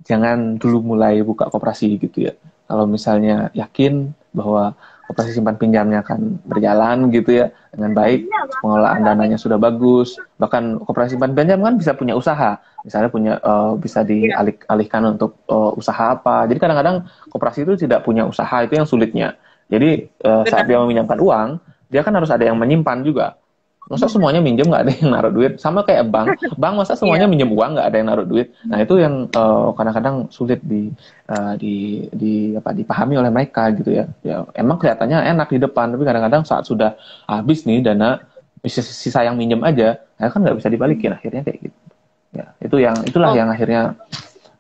[0.06, 2.34] jangan dulu mulai buka koperasi gitu ya.
[2.70, 4.78] Kalau misalnya yakin bahwa
[5.10, 8.30] koperasi simpan pinjamnya akan berjalan gitu ya dengan baik,
[8.62, 13.74] pengelolaan dananya sudah bagus, bahkan koperasi simpan pinjam kan bisa punya usaha, misalnya punya uh,
[13.74, 16.46] bisa dialihkan untuk uh, usaha apa.
[16.46, 19.34] Jadi kadang-kadang koperasi itu tidak punya usaha itu yang sulitnya.
[19.66, 21.50] Jadi uh, saat dia meminjamkan uang,
[21.90, 23.39] dia kan harus ada yang menyimpan juga
[23.90, 25.58] masa semuanya minjem nggak ada yang naruh duit?
[25.58, 26.38] Sama kayak bank.
[26.62, 27.34] Bank masa semuanya yeah.
[27.34, 28.54] minjem uang nggak ada yang naruh duit?
[28.70, 30.94] Nah itu yang kadang kadang-kadang sulit di
[31.28, 34.06] uh, di di apa dipahami oleh mereka gitu ya.
[34.22, 36.94] Ya emang kelihatannya enak di depan tapi kadang-kadang saat sudah
[37.26, 38.22] habis nih dana
[38.62, 41.80] bisa sisa yang minjem aja nah kan nggak bisa dibalikin akhirnya kayak gitu.
[42.30, 43.36] Ya itu yang itulah oh.
[43.36, 43.98] yang akhirnya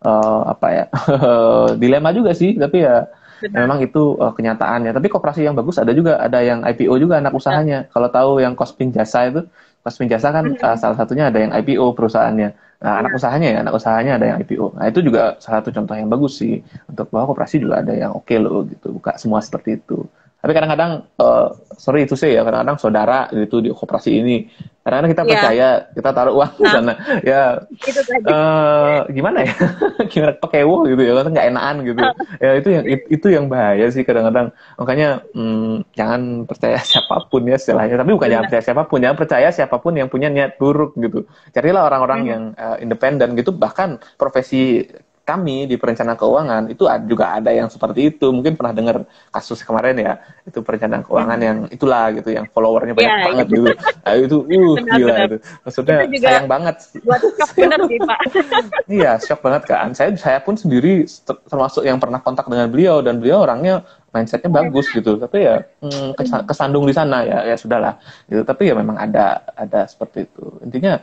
[0.01, 0.85] uh, apa ya
[1.81, 3.05] dilema juga sih tapi ya
[3.47, 4.91] memang itu uh, kenyataannya.
[4.91, 7.87] Tapi koperasi yang bagus ada juga, ada yang IPO juga anak usahanya.
[7.87, 7.91] Ya.
[7.91, 9.47] Kalau tahu yang Kospin Jasa itu,
[9.79, 12.49] Kospin Jasa kan uh, salah satunya ada yang IPO perusahaannya.
[12.79, 13.19] Nah, anak iya.
[13.19, 14.65] usahanya ya, anak usahanya ada yang IPO.
[14.79, 16.63] Nah, itu juga salah satu contoh yang bagus sih.
[16.87, 20.07] Untuk bahwa koperasi juga ada yang oke okay loh gitu, buka semua seperti itu.
[20.39, 24.47] Tapi kadang-kadang, uh, sorry itu sih ya, kadang-kadang saudara gitu di koperasi ini,
[24.87, 25.31] kadang-kadang kita yeah.
[25.35, 26.93] percaya, kita taruh uang nah, di sana,
[27.27, 27.41] ya
[27.75, 29.53] itu uh, gimana ya,
[30.15, 31.99] gimana wo gitu ya, kan nggak enakan gitu.
[31.99, 32.13] Uh.
[32.39, 34.55] Ya itu yang itu yang bahaya sih kadang-kadang.
[34.79, 37.99] Makanya hmm, jangan percaya siapa pun ya istilahnya.
[37.99, 41.27] Tapi bukan jangan percaya siapa pun, jangan percaya siapa pun yang punya niat buruk gitu.
[41.51, 42.29] Carilah orang-orang hmm.
[42.31, 43.51] yang uh, independen gitu.
[43.51, 44.87] Bahkan profesi
[45.29, 48.33] kami di perencanaan keuangan itu juga ada yang seperti itu.
[48.33, 50.13] Mungkin pernah dengar kasus kemarin ya,
[50.49, 53.69] itu perencanaan keuangan yang itulah gitu, yang followernya banyak ya, banget gitu.
[53.77, 55.27] Nah, itu uh benar, gila benar.
[55.29, 55.37] itu.
[55.61, 56.75] Maksudnya itu juga sayang banget.
[57.05, 58.19] Buat shock benar sih, Pak.
[58.97, 59.87] iya, shock banget kan.
[59.93, 61.05] Saya saya pun sendiri
[61.45, 66.17] termasuk yang pernah kontak dengan beliau dan beliau orangnya mindsetnya bagus gitu tapi ya hmm,
[66.49, 70.97] kesandung di sana ya ya sudahlah gitu tapi ya memang ada ada seperti itu intinya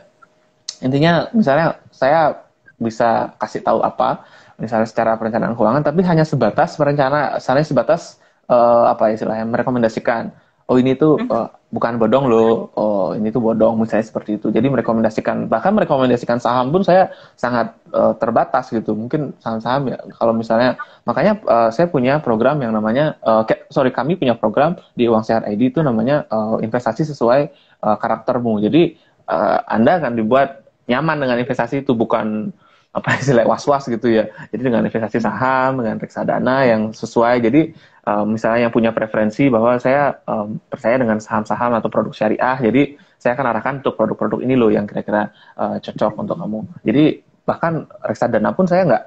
[0.83, 2.46] intinya misalnya saya
[2.77, 4.25] bisa kasih tahu apa
[4.61, 10.29] misalnya secara perencanaan keuangan tapi hanya sebatas perencana misalnya sebatas uh, apa istilahnya merekomendasikan
[10.67, 14.51] oh ini tuh uh, bukan bodong loh oh ini tuh bodong misalnya seperti itu.
[14.51, 18.95] Jadi merekomendasikan bahkan merekomendasikan saham pun saya sangat uh, terbatas gitu.
[18.95, 20.75] Mungkin saham-saham ya kalau misalnya
[21.07, 25.47] makanya uh, saya punya program yang namanya uh, sorry kami punya program di uang sehat
[25.47, 27.51] ID itu namanya uh, investasi sesuai
[27.83, 28.59] uh, karaktermu.
[28.63, 28.99] Jadi
[29.31, 32.51] uh, anda akan dibuat nyaman dengan investasi itu bukan
[32.97, 34.25] apa istilah was-was gitu ya.
[34.49, 37.45] Jadi dengan investasi saham, dengan reksadana yang sesuai.
[37.45, 37.77] Jadi
[38.09, 42.97] um, misalnya yang punya preferensi bahwa saya um, percaya dengan saham-saham atau produk syariah, jadi
[43.21, 46.59] saya akan arahkan untuk produk-produk ini loh yang kira-kira uh, cocok untuk kamu.
[46.85, 47.03] Jadi
[47.47, 49.03] bahkan reksadana pun saya nggak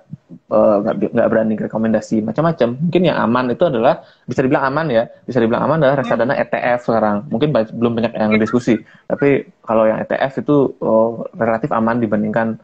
[0.48, 2.72] nggak uh, berani rekomendasi macam-macam.
[2.80, 6.88] Mungkin yang aman itu adalah bisa dibilang aman ya, bisa dibilang aman adalah reksadana ETF
[6.88, 7.16] sekarang.
[7.28, 12.56] Mungkin belum banyak yang diskusi, tapi kalau yang ETF itu uh, relatif aman dibandingkan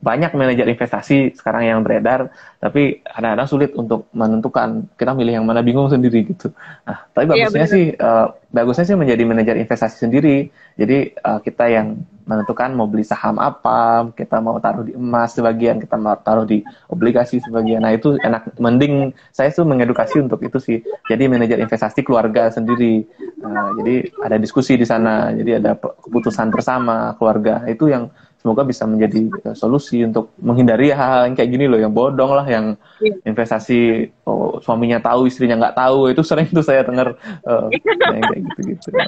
[0.00, 5.60] banyak manajer investasi sekarang yang beredar, tapi kadang-kadang sulit untuk menentukan kita milih yang mana
[5.60, 6.48] bingung sendiri gitu.
[6.88, 10.48] Nah, tapi iya, bagusnya iya, sih, uh, bagusnya sih menjadi manajer investasi sendiri.
[10.80, 15.76] Jadi uh, kita yang menentukan mau beli saham apa, kita mau taruh di emas sebagian,
[15.76, 17.84] kita mau taruh di obligasi sebagian.
[17.84, 20.78] Nah itu enak, mending saya tuh mengedukasi untuk itu sih.
[21.12, 23.04] Jadi manajer investasi keluarga sendiri.
[23.44, 27.68] Uh, jadi ada diskusi di sana, jadi ada keputusan bersama keluarga.
[27.68, 28.08] Itu yang
[28.40, 32.46] semoga bisa menjadi uh, solusi untuk menghindari hal-hal yang kayak gini loh yang bodong lah
[32.48, 32.72] yang
[33.04, 33.28] yeah.
[33.28, 37.68] investasi oh, suaminya tahu istrinya nggak tahu itu sering tuh saya dengar uh,
[38.16, 38.88] yang kayak gitu-gitu.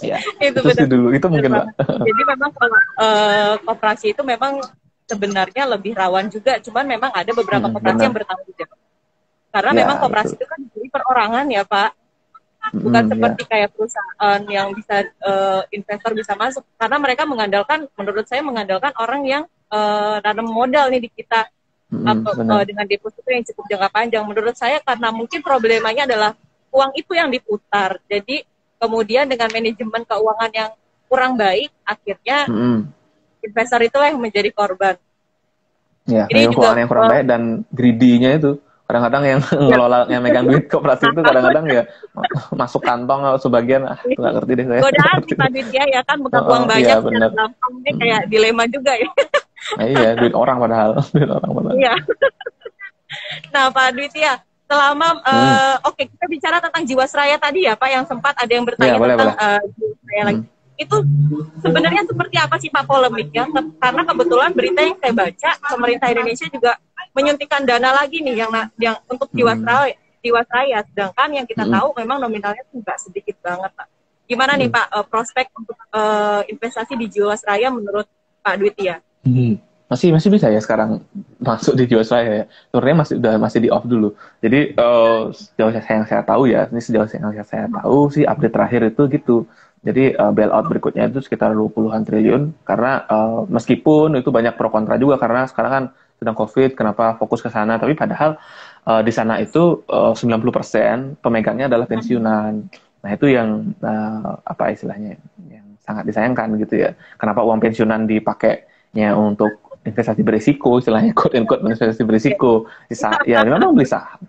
[0.00, 4.58] Ya itu, itu sih dulu itu mungkin lah jadi memang kalau uh, koperasi itu memang
[5.04, 8.06] sebenarnya lebih rawan juga cuman memang ada beberapa hmm, koperasi benar.
[8.08, 8.78] yang bertanggung jawab.
[9.54, 11.90] Karena ya, memang koperasi itu kan jadi perorangan ya pak
[12.72, 13.48] bukan hmm, seperti ya.
[13.50, 16.64] kayak perusahaan yang bisa uh, investor bisa masuk.
[16.80, 21.50] Karena mereka mengandalkan menurut saya mengandalkan orang yang uh, nanam modal nih di kita.
[21.92, 24.24] Hmm, atau uh, dengan deposito yang cukup jangka panjang.
[24.24, 26.32] Menurut saya karena mungkin problemanya adalah
[26.72, 28.00] uang itu yang diputar.
[28.08, 28.42] Jadi
[28.80, 30.70] kemudian dengan manajemen keuangan yang
[31.06, 32.90] kurang baik akhirnya hmm.
[33.44, 34.96] investor itulah yang menjadi korban.
[36.04, 38.52] Ya Ini juga, keuangan yang kurang uh, baik dan greedy-nya itu
[38.94, 39.40] kadang-kadang yang
[39.74, 41.82] ngelola yang megang duit koperasi itu kadang-kadang ya
[42.62, 46.18] masuk kantong atau sebagian ah nggak ngerti deh saya godaan sih Pak dia ya kan
[46.22, 47.30] bukan uang banyak iya, bener.
[47.82, 49.10] ini kayak dilema juga ya
[49.74, 51.94] nah, iya duit orang padahal duit orang padahal iya
[53.50, 54.38] nah Pak Dwitya
[54.70, 55.26] selama hmm.
[55.26, 58.94] uh, oke okay, kita bicara tentang Jiwasraya tadi ya Pak yang sempat ada yang bertanya
[58.94, 59.58] ya, boleh, tentang boleh.
[59.58, 60.28] Uh, Jiwasraya hmm.
[60.30, 60.96] lagi itu
[61.62, 63.46] sebenarnya seperti apa sih Pak polemiknya
[63.78, 66.72] karena kebetulan berita yang saya baca pemerintah Indonesia juga
[67.14, 69.38] menyuntikkan dana lagi nih yang yang untuk hmm.
[69.38, 71.72] Jiwasraya Jiwasraya sedangkan yang kita hmm.
[71.72, 73.88] tahu memang nominalnya juga sedikit banget Pak
[74.26, 74.60] gimana hmm.
[74.60, 78.10] nih Pak uh, prospek untuk uh, investasi di Jiwasraya menurut
[78.44, 79.00] Pak Dwitya?
[79.24, 81.04] Hmm masih masih bisa ya sekarang
[81.48, 82.44] masuk di Jiwasraya ya.
[82.72, 84.08] Sebenarnya masih udah masih di off dulu.
[84.40, 88.80] Jadi uh, sejauh yang saya tahu ya, ini sejauh yang saya tahu sih update terakhir
[88.90, 89.36] itu gitu.
[89.84, 94.96] Jadi uh, bailout berikutnya itu sekitar 20-an triliun karena uh, meskipun itu banyak pro kontra
[94.96, 95.84] juga karena sekarang kan
[96.18, 98.38] sedang Covid, kenapa fokus ke sana, tapi padahal
[98.86, 102.64] uh, di sana itu uh, 90% pemegangnya adalah pensiunan.
[103.04, 106.96] Nah, itu yang uh, apa istilahnya yang sangat disayangkan gitu ya.
[107.20, 112.64] Kenapa uang pensiunan dipakainya untuk investasi berisiko, istilahnya quote and quote investasi berisiko.
[112.88, 114.20] Bisa, ya memang beli saham.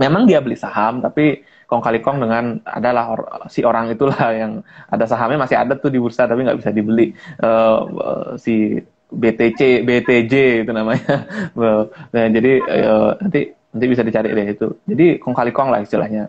[0.00, 4.66] Memang dia beli saham, tapi kong kali kong dengan adalah or, si orang itulah yang
[4.90, 7.14] ada sahamnya masih ada tuh di bursa tapi nggak bisa dibeli.
[7.38, 11.26] Uh, uh, si BTC, BTJ itu namanya.
[12.14, 14.68] nah, jadi uh, nanti nanti bisa dicari deh itu.
[14.86, 16.26] Jadi kong kali kong lah istilahnya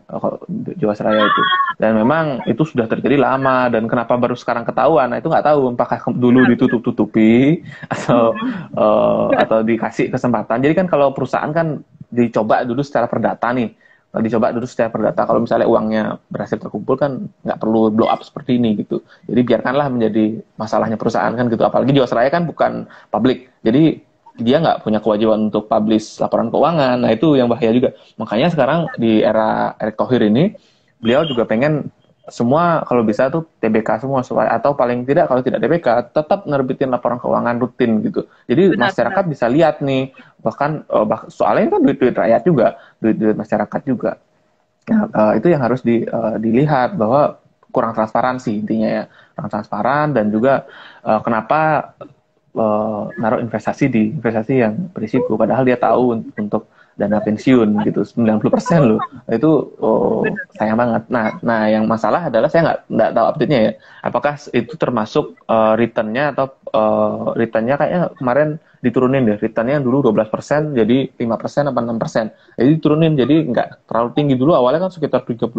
[0.77, 1.43] Jiwasraya itu.
[1.81, 5.09] Dan memang itu sudah terjadi lama dan kenapa baru sekarang ketahuan?
[5.09, 8.37] Nah, itu nggak tahu apakah dulu ditutup-tutupi atau
[8.77, 10.61] uh, atau dikasih kesempatan.
[10.61, 11.81] Jadi kan kalau perusahaan kan
[12.13, 13.73] dicoba dulu secara perdata nih.
[14.11, 15.23] Dicoba dulu secara perdata.
[15.23, 18.99] Kalau misalnya uangnya berhasil terkumpul kan nggak perlu blow up seperti ini gitu.
[19.23, 21.63] Jadi biarkanlah menjadi masalahnya perusahaan kan gitu.
[21.63, 23.47] Apalagi Jiwasraya kan bukan publik.
[23.63, 24.03] Jadi
[24.35, 26.99] dia nggak punya kewajiban untuk publish laporan keuangan.
[26.99, 27.95] Nah itu yang bahaya juga.
[28.19, 30.59] Makanya sekarang di era Erick Thohir ini,
[30.99, 31.87] beliau juga pengen
[32.29, 36.93] semua kalau bisa tuh TBK semua supaya atau paling tidak kalau tidak TBK tetap nerbitin
[36.93, 38.29] laporan keuangan rutin gitu.
[38.45, 39.31] Jadi benar, masyarakat benar.
[39.33, 40.13] bisa lihat nih
[40.45, 44.21] bahkan uh, bah, soalnya kan duit duit rakyat juga, duit duit masyarakat juga.
[44.89, 49.03] Nah, uh, itu yang harus di, uh, dilihat bahwa kurang transparansi intinya ya
[49.33, 50.67] kurang transparan dan juga
[51.07, 51.93] uh, kenapa
[52.53, 58.01] uh, naruh investasi di investasi yang berisiko padahal dia tahu untuk dana pensiun gitu.
[58.03, 58.99] 90% loh.
[59.27, 60.23] Itu oh,
[60.55, 61.03] sayang banget.
[61.07, 63.71] Nah nah yang masalah adalah saya nggak nggak tahu update-nya ya.
[64.03, 68.49] Apakah itu termasuk uh, return-nya atau uh, return-nya kayaknya kemarin
[68.81, 69.37] diturunin deh.
[69.37, 74.35] Returnnya yang dulu 12% jadi 5% apa 6% jadi diturunin jadi nggak terlalu tinggi.
[74.39, 75.51] Dulu awalnya kan sekitar 30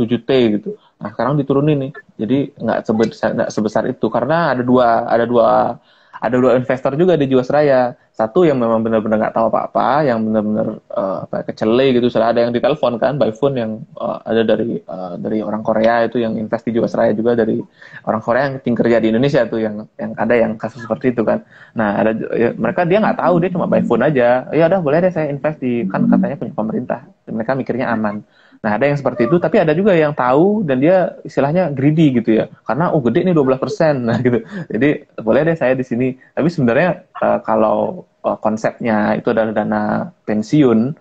[0.00, 0.70] 7T gitu.
[0.96, 4.06] Nah sekarang diturunin nih, jadi nggak sebesar, nggak sebesar itu.
[4.08, 5.76] Karena ada dua ada dua
[6.20, 7.96] ada dua investor juga di Jiwasraya.
[8.12, 12.12] Satu yang memang benar-benar nggak tahu apa-apa, yang benar-benar uh, kecele gitu.
[12.12, 16.04] Sudah ada yang ditelepon kan by phone yang uh, ada dari uh, dari orang Korea
[16.04, 17.56] itu yang invest di Jiwasraya juga dari
[18.04, 21.24] orang Korea yang tinggal kerja di Indonesia tuh yang yang ada yang kasus seperti itu
[21.24, 21.40] kan.
[21.72, 24.44] Nah ada ya, mereka dia nggak tahu dia cuma by phone aja.
[24.52, 27.00] Ya udah boleh deh saya invest di kan katanya punya pemerintah.
[27.24, 28.20] Mereka mikirnya aman.
[28.60, 32.44] Nah, ada yang seperti itu, tapi ada juga yang tahu dan dia istilahnya greedy gitu
[32.44, 32.44] ya.
[32.68, 33.56] Karena oh gede nih 12%.
[34.10, 34.44] Nah, gitu.
[34.68, 36.12] Jadi boleh deh saya di sini.
[36.36, 39.82] Tapi sebenarnya uh, kalau uh, konsepnya itu adalah dana
[40.28, 40.92] pensiun,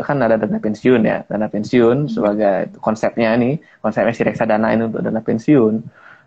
[0.00, 1.28] kan ada dana pensiun ya.
[1.28, 5.74] Dana pensiun sebagai konsepnya ini, konsepnya si reksadana ini untuk dana pensiun.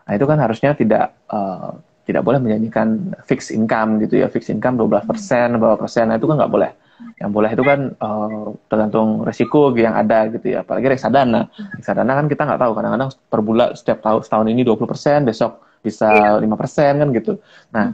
[0.06, 1.74] Nah, itu kan harusnya tidak uh,
[2.06, 4.30] tidak boleh menyanyikan fixed income gitu ya.
[4.30, 5.10] Fixed income 12%,
[5.58, 6.70] berapa persen, nah, itu kan nggak boleh
[7.18, 10.66] yang boleh itu kan uh, tergantung resiko yang ada gitu ya.
[10.66, 11.50] Apalagi reksadana.
[11.78, 12.72] Reksadana kan kita nggak tahu.
[12.78, 16.42] Kadang-kadang per bulan setiap tahun setahun ini 20% besok bisa iya.
[16.42, 17.38] lima persen kan gitu.
[17.74, 17.94] Nah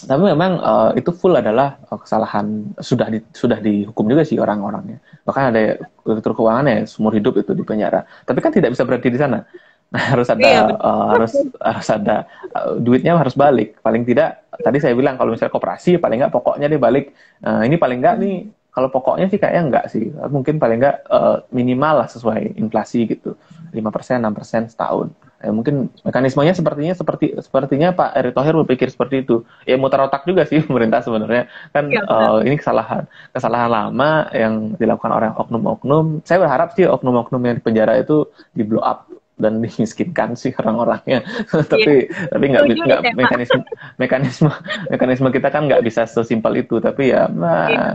[0.00, 4.96] tapi memang uh, itu full adalah uh, kesalahan sudah di, sudah dihukum juga sih orang-orangnya.
[5.28, 5.76] Bahkan ada
[6.08, 8.08] direktur keuangan ya seumur hidup itu di penjara.
[8.24, 9.44] Tapi kan tidak bisa berhenti di sana
[10.14, 13.82] harus ada iya, uh, harus harus ada uh, duitnya harus balik.
[13.82, 17.10] Paling tidak tadi saya bilang kalau misalnya koperasi paling nggak pokoknya dia balik.
[17.42, 18.36] Uh, ini paling nggak nih
[18.70, 20.14] kalau pokoknya sih kayaknya enggak sih.
[20.14, 23.34] Mungkin paling nggak uh, minimal lah sesuai inflasi gitu.
[23.70, 25.14] 5%, 6% setahun.
[25.40, 29.42] Ya, mungkin mekanismenya sepertinya seperti sepertinya Pak Erick Thohir berpikir seperti itu.
[29.64, 31.50] Ya muter otak juga sih pemerintah sebenarnya.
[31.74, 36.22] Kan ya, uh, ini kesalahan kesalahan lama yang dilakukan oleh oknum-oknum.
[36.22, 41.24] Saya berharap sih oknum-oknum yang di penjara itu di blow up dan dimiskinkan sih orang-orangnya.
[41.72, 42.28] Tapi yeah.
[42.30, 43.60] tapi nggak nggak mekanisme
[43.96, 44.50] mekanisme
[44.92, 46.78] mekanisme kita kan nggak bisa sesimpel itu.
[46.78, 47.92] Tapi ya nah, yeah.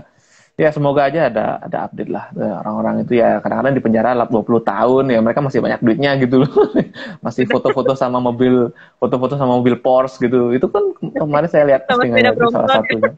[0.58, 2.34] ya semoga aja ada ada update lah.
[2.66, 6.52] Orang-orang itu ya kadang-kadang di penjara 20 tahun ya mereka masih banyak duitnya gitu loh.
[7.26, 10.52] Masih foto-foto sama mobil foto-foto sama mobil Porsche gitu.
[10.52, 13.14] Itu kan kemarin saya lihat postingannya salah satunya.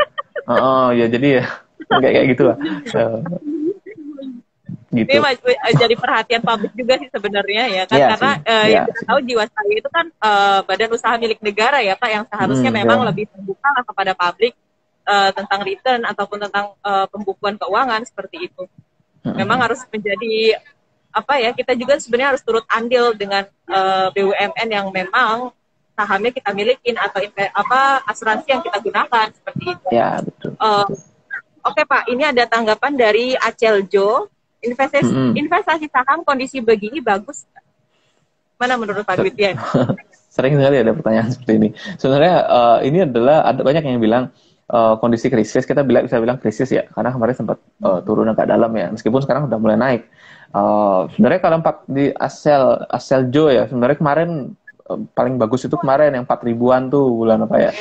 [0.48, 1.46] Oh, oh ya jadi ya
[2.02, 2.58] kayak kayak gitu lah
[5.03, 5.10] gitu.
[5.13, 8.63] Ini eh, jadi perhatian publik juga sih sebenarnya ya kan yeah, karena uh, yeah.
[8.67, 12.71] yang kita tahu Jiwasraya itu kan uh, badan usaha milik negara ya Pak yang seharusnya
[12.71, 13.07] hmm, memang yeah.
[13.13, 14.53] lebih terbuka lah kepada publik
[15.05, 18.63] uh, tentang return ataupun tentang uh, pembukuan keuangan seperti itu.
[19.27, 20.55] Memang harus menjadi
[21.12, 25.51] apa ya kita juga sebenarnya harus turut andil dengan uh, BUMN yang memang
[25.97, 27.19] sahamnya kita milikin atau
[27.51, 29.88] apa asuransi yang kita gunakan seperti itu.
[29.91, 30.55] Ya betul.
[30.62, 30.88] Uh,
[31.67, 34.31] Oke okay, Pak, ini ada tanggapan dari Acel Jo.
[34.67, 35.34] Investasi, mm -hmm.
[35.39, 37.47] investasi saham kondisi begini bagus.
[38.60, 39.56] Mana menurut Pak Dwityen?
[40.36, 41.69] Sering sekali ada pertanyaan seperti ini.
[41.97, 44.30] Sebenarnya uh, ini adalah ada banyak yang bilang
[44.71, 48.47] uh, kondisi krisis kita bilang bisa bilang krisis ya karena kemarin sempat uh, turun agak
[48.49, 50.01] dalam ya meskipun sekarang sudah mulai naik.
[50.51, 54.30] Uh, sebenarnya kalau empat di Asel Asel Jo ya sebenarnya kemarin
[54.88, 57.71] uh, paling bagus itu kemarin yang empat ribuan tuh bulan apa ya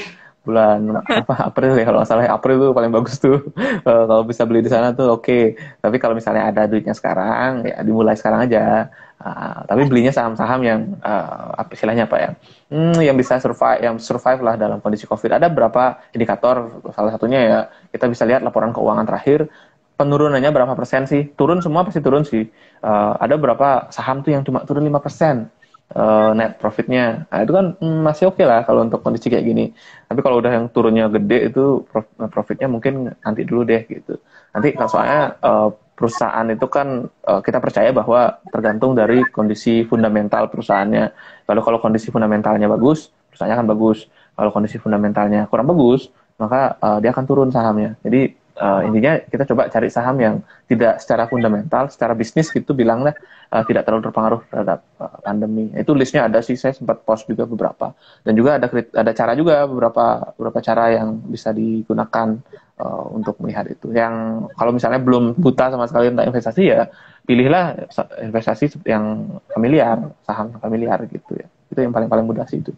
[0.46, 3.42] bulan apa April ya kalau salah April tuh paling bagus tuh.
[3.82, 5.26] Uh, kalau bisa beli di sana tuh oke.
[5.26, 5.42] Okay.
[5.82, 8.86] tapi kalau misalnya ada duitnya sekarang ya dimulai sekarang aja.
[9.16, 12.30] Uh, tapi belinya saham-saham yang uh, apa istilahnya apa ya
[12.68, 15.34] hmm, yang bisa survive yang survive lah dalam kondisi covid.
[15.34, 17.58] Ada berapa indikator salah satunya ya
[17.90, 19.50] kita bisa lihat laporan keuangan terakhir
[19.96, 21.32] penurunannya berapa persen sih?
[21.34, 22.44] Turun semua pasti turun sih.
[22.84, 25.48] Uh, ada berapa saham tuh yang cuma turun lima persen
[25.94, 27.28] uh, net profitnya.
[27.30, 29.70] Nah, itu kan mm, masih oke okay lah kalau untuk kondisi kayak gini.
[30.08, 31.86] Tapi kalau udah yang turunnya gede itu
[32.32, 34.18] profitnya mungkin nanti dulu deh gitu.
[34.50, 41.04] Nanti soalnya uh, perusahaan itu kan uh, kita percaya bahwa tergantung dari kondisi fundamental perusahaannya.
[41.46, 43.98] Kalau kalau kondisi fundamentalnya bagus, perusahaannya akan bagus.
[44.36, 47.96] Kalau kondisi fundamentalnya kurang bagus, maka uh, dia akan turun sahamnya.
[48.04, 50.34] Jadi uh, intinya kita coba cari saham yang
[50.66, 53.14] tidak secara fundamental, secara bisnis gitu bilanglah
[53.52, 55.70] uh, tidak terlalu terpengaruh terhadap uh, pandemi.
[55.76, 57.92] Itu listnya ada sih, saya sempat post juga beberapa.
[58.24, 62.40] Dan juga ada ada cara juga beberapa beberapa cara yang bisa digunakan
[62.80, 63.92] uh, untuk melihat itu.
[63.92, 66.88] Yang kalau misalnya belum buta sama sekali tentang investasi ya
[67.26, 67.90] pilihlah
[68.22, 71.46] investasi yang familiar, saham familiar gitu ya.
[71.68, 72.72] Itu yang paling paling mudah sih itu.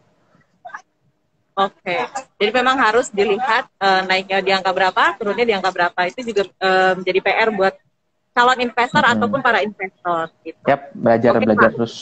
[1.59, 2.07] Oke, okay.
[2.38, 6.01] jadi memang harus dilihat uh, naiknya di angka berapa, turunnya di angka berapa.
[6.07, 7.75] Itu juga uh, menjadi PR buat
[8.31, 9.12] calon investor hmm.
[9.18, 10.31] ataupun para investor.
[10.47, 10.62] Gitu.
[10.71, 11.94] Yap, belajar okay, belajar terus.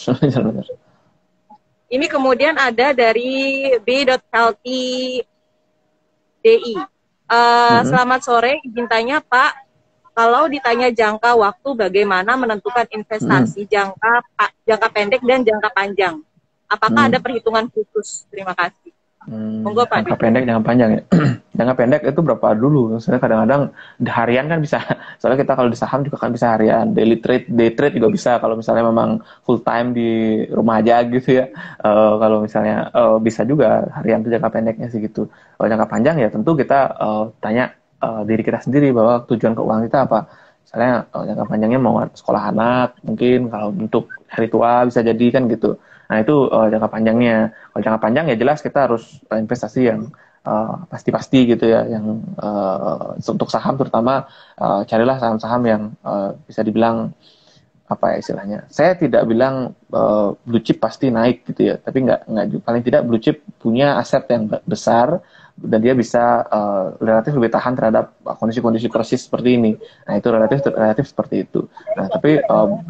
[1.96, 5.24] Ini kemudian ada dari b.healthy
[6.44, 6.74] DI.
[6.76, 6.84] Uh,
[7.32, 7.84] hmm.
[7.88, 9.56] Selamat sore, izin tanya Pak,
[10.16, 13.72] kalau ditanya jangka waktu bagaimana menentukan investasi hmm.
[13.72, 14.12] jangka
[14.68, 16.14] jangka pendek dan jangka panjang,
[16.68, 17.10] apakah hmm.
[17.12, 18.28] ada perhitungan khusus?
[18.28, 18.95] Terima kasih.
[19.26, 20.06] Hmm, Monggo Pak.
[20.06, 21.02] Jangka pendek, jangka panjang ya.
[21.58, 22.94] jangka pendek itu berapa dulu?
[22.94, 23.62] Misalnya kadang-kadang
[24.06, 24.78] harian kan bisa.
[25.18, 26.94] Soalnya kita kalau di saham juga kan bisa harian.
[26.94, 28.38] Daily trade, day trade juga bisa.
[28.38, 30.10] Kalau misalnya memang full time di
[30.54, 31.50] rumah aja gitu ya.
[31.82, 35.26] Uh, kalau misalnya uh, bisa juga harian itu jangka pendeknya sih gitu.
[35.58, 37.74] Kalau jangka panjang ya tentu kita uh, tanya
[38.06, 40.20] uh, diri kita sendiri bahwa tujuan keuangan kita apa.
[40.62, 45.50] Misalnya uh, jangka panjangnya mau sekolah anak, mungkin kalau untuk hari tua bisa jadi kan
[45.50, 45.74] gitu
[46.06, 47.54] Nah itu uh, jangka panjangnya.
[47.72, 50.00] Kalau jangka panjang ya jelas kita harus uh, investasi yang
[50.46, 56.38] eh, pasti-pasti uh, gitu ya, yang uh, untuk saham terutama uh, carilah saham-saham yang uh,
[56.46, 57.10] bisa dibilang
[57.86, 58.58] apa ya istilahnya.
[58.70, 63.02] Saya tidak bilang uh, blue chip pasti naik gitu ya, tapi nggak nggak paling tidak
[63.06, 65.22] blue chip punya aset yang besar
[65.56, 69.72] dan dia bisa uh, relatif lebih tahan terhadap kondisi-kondisi krisis seperti ini.
[70.04, 71.64] Nah itu relatif relatif seperti itu.
[71.96, 72.84] Nah tapi um,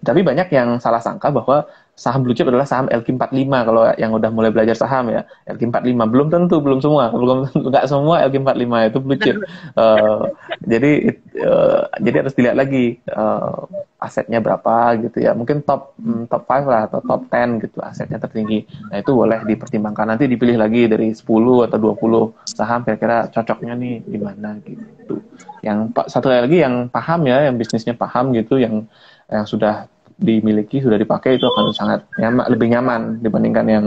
[0.00, 1.66] tapi banyak yang salah sangka bahwa
[1.96, 5.24] saham blue chip adalah saham LQ45 kalau yang udah mulai belajar saham ya.
[5.48, 7.08] LQ45 belum tentu belum semua.
[7.16, 9.36] Belum nggak semua LQ45 itu blue chip.
[9.72, 10.28] Uh,
[10.68, 13.64] jadi uh, jadi harus dilihat lagi uh,
[13.96, 15.32] asetnya berapa gitu ya.
[15.32, 18.68] Mungkin top um, top 5 lah atau top 10 gitu asetnya tertinggi.
[18.92, 20.12] Nah itu boleh dipertimbangkan.
[20.12, 21.24] Nanti dipilih lagi dari 10
[21.64, 25.24] atau 20 saham kira-kira cocoknya nih di mana gitu.
[25.64, 28.84] Yang satu lagi yang paham ya yang bisnisnya paham gitu yang
[29.32, 33.86] yang sudah dimiliki sudah dipakai itu akan sangat nyaman lebih nyaman dibandingkan yang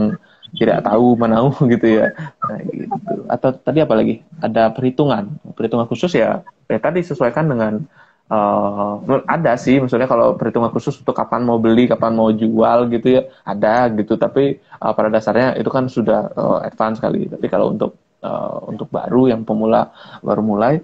[0.58, 2.06] tidak tahu menau gitu ya.
[2.42, 3.14] Nah, gitu.
[3.30, 4.22] Atau tadi apa lagi?
[4.42, 5.30] Ada perhitungan.
[5.54, 7.82] Perhitungan khusus ya ya tadi sesuaikan dengan
[8.30, 13.20] uh, ada sih maksudnya kalau perhitungan khusus untuk kapan mau beli kapan mau jual gitu
[13.20, 14.14] ya ada gitu.
[14.18, 18.86] Tapi uh, pada dasarnya itu kan sudah uh, advance sekali tapi kalau untuk uh, untuk
[18.90, 19.90] baru yang pemula
[20.22, 20.82] baru mulai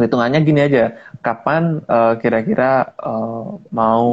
[0.00, 0.96] perhitungannya gini aja.
[1.20, 4.08] Kapan uh, kira-kira uh, mau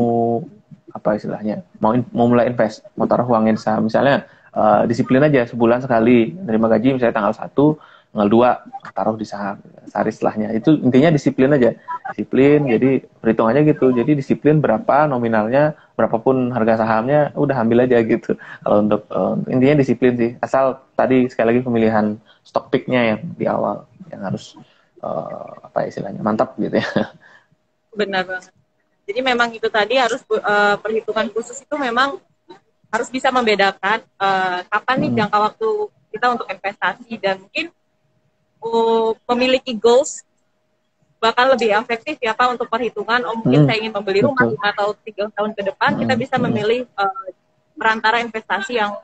[0.92, 3.88] apa istilahnya mau in, mau mulai invest mau taruh uangnya di saham.
[3.88, 7.80] Misalnya uh, disiplin aja sebulan sekali terima gaji misalnya tanggal satu
[8.12, 8.50] tanggal dua
[8.92, 10.52] taruh di saham sehari setelahnya.
[10.52, 11.72] Itu intinya disiplin aja.
[12.12, 13.96] Disiplin jadi perhitungannya gitu.
[13.96, 18.36] Jadi disiplin berapa nominalnya berapapun harga sahamnya udah ambil aja gitu.
[18.36, 20.32] Kalau untuk uh, intinya disiplin sih.
[20.44, 24.56] Asal tadi sekali lagi pemilihan stock picknya yang di awal yang harus
[25.02, 26.88] uh, apa istilahnya mantap gitu ya.
[28.00, 28.54] Benar banget.
[29.08, 32.20] Jadi memang itu tadi harus uh, perhitungan khusus itu memang
[32.92, 35.18] harus bisa membedakan uh, kapan nih hmm.
[35.24, 35.70] jangka waktu
[36.12, 37.66] kita untuk investasi dan mungkin
[38.64, 40.24] uh, memiliki goals
[41.18, 43.68] bahkan lebih efektif ya Pak untuk perhitungan oh mungkin hmm.
[43.68, 46.00] saya ingin membeli rumah lima atau tiga tahun ke depan hmm.
[46.06, 47.28] kita bisa memilih uh,
[47.74, 48.96] perantara investasi yang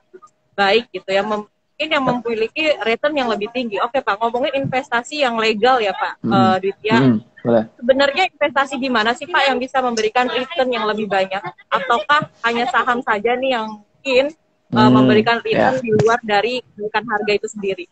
[0.53, 1.25] baik gitu ya
[1.83, 6.23] mungkin yang memiliki return yang lebih tinggi oke Pak ngomongin investasi yang legal ya Pak
[6.23, 6.31] hmm.
[6.31, 7.19] uh, Ditya hmm.
[7.75, 12.71] sebenarnya investasi di mana sih Pak yang bisa memberikan return yang lebih banyak ataukah hanya
[12.71, 14.31] saham saja nih yang mungkin
[14.71, 15.83] uh, memberikan return yeah.
[15.83, 17.85] di luar dari kenaikan harga itu sendiri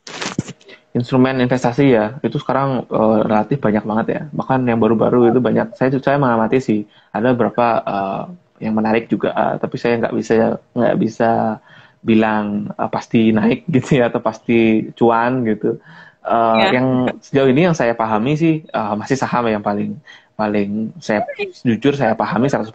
[0.95, 5.75] instrumen investasi ya itu sekarang uh, relatif banyak banget ya bahkan yang baru-baru itu banyak
[5.75, 8.23] saya saya mengamati sih ada beberapa uh,
[8.63, 11.59] yang menarik juga uh, tapi saya nggak bisa nggak bisa
[12.01, 15.77] bilang uh, pasti naik gitu ya atau pasti cuan gitu
[16.25, 16.81] uh, ya.
[16.81, 16.87] yang
[17.21, 19.97] sejauh ini yang saya pahami sih uh, masih saham yang paling
[20.33, 21.21] paling saya
[21.61, 22.73] jujur saya pahami 100%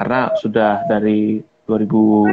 [0.00, 2.32] karena sudah dari 2010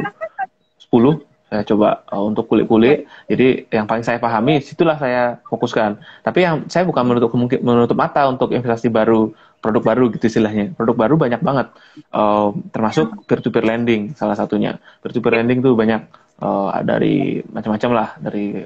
[1.54, 3.06] saya coba uh, untuk kulik-kulik.
[3.30, 6.02] Jadi yang paling saya pahami, situlah saya fokuskan.
[6.26, 7.30] Tapi yang saya bukan menutup
[7.62, 9.30] menutup mata untuk investasi baru,
[9.64, 10.76] produk baru gitu istilahnya.
[10.76, 11.72] Produk baru banyak banget,
[12.12, 14.76] uh, termasuk peer-to-peer lending salah satunya.
[15.00, 16.04] Peer-to-peer lending tuh banyak
[16.44, 18.60] uh, dari macam-macam lah, dari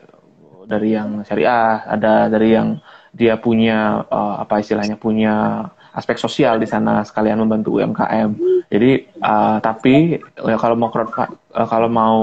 [0.67, 2.83] dari yang syariah, ada dari yang
[3.15, 5.65] dia punya uh, apa istilahnya punya
[5.97, 8.31] aspek sosial di sana sekalian membantu UMKM.
[8.69, 8.91] Jadi
[9.23, 12.19] uh, tapi ya, kalau mau uh, kalau mau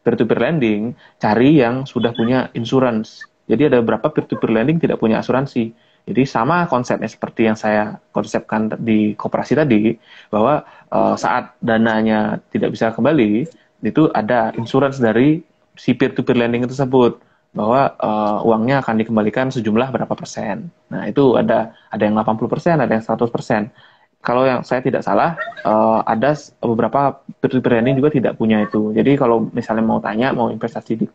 [0.00, 3.24] peer-to-peer lending, cari yang sudah punya insurance.
[3.50, 5.89] Jadi ada beberapa peer-to-peer lending tidak punya asuransi.
[6.10, 9.94] Jadi sama konsepnya seperti yang saya konsepkan di koperasi tadi,
[10.28, 13.46] bahwa uh, saat dananya tidak bisa kembali,
[13.86, 15.40] itu ada insurance dari
[15.78, 20.70] si peer-to-peer lending tersebut bahwa uh, uangnya akan dikembalikan sejumlah berapa persen.
[20.90, 23.70] Nah, itu ada ada yang 80 persen, ada yang 100 persen
[24.20, 25.32] kalau yang saya tidak salah
[25.64, 28.92] uh, ada beberapa peer-to-peer lending juga tidak punya itu.
[28.92, 31.06] Jadi kalau misalnya mau tanya mau investasi di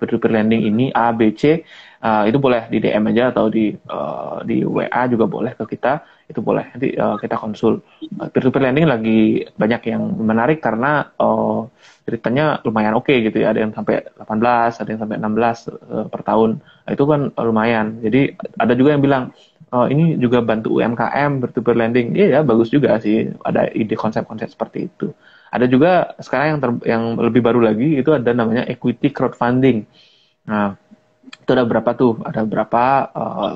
[0.00, 1.60] peer-to-peer lending ini A, B, C
[2.04, 6.04] uh, itu boleh di DM aja atau di uh, di WA juga boleh ke kita
[6.28, 7.80] itu boleh nanti uh, kita konsul.
[8.20, 11.68] Uh, peer-to-peer lending lagi banyak yang menarik karena uh,
[12.04, 13.52] ceritanya lumayan oke okay gitu ya.
[13.52, 16.50] Ada yang sampai 18, ada yang sampai 16 uh, per tahun.
[16.60, 17.86] Nah, itu kan lumayan.
[18.04, 18.20] Jadi
[18.60, 19.24] ada juga yang bilang
[19.74, 22.14] oh, ini juga bantu UMKM bertuber lending.
[22.16, 25.10] Iya ya, bagus juga sih ada ide konsep-konsep seperti itu.
[25.54, 29.86] Ada juga sekarang yang ter, yang lebih baru lagi itu ada namanya equity crowdfunding.
[30.44, 30.76] Nah,
[31.24, 32.20] itu ada berapa tuh?
[32.24, 33.54] Ada berapa uh,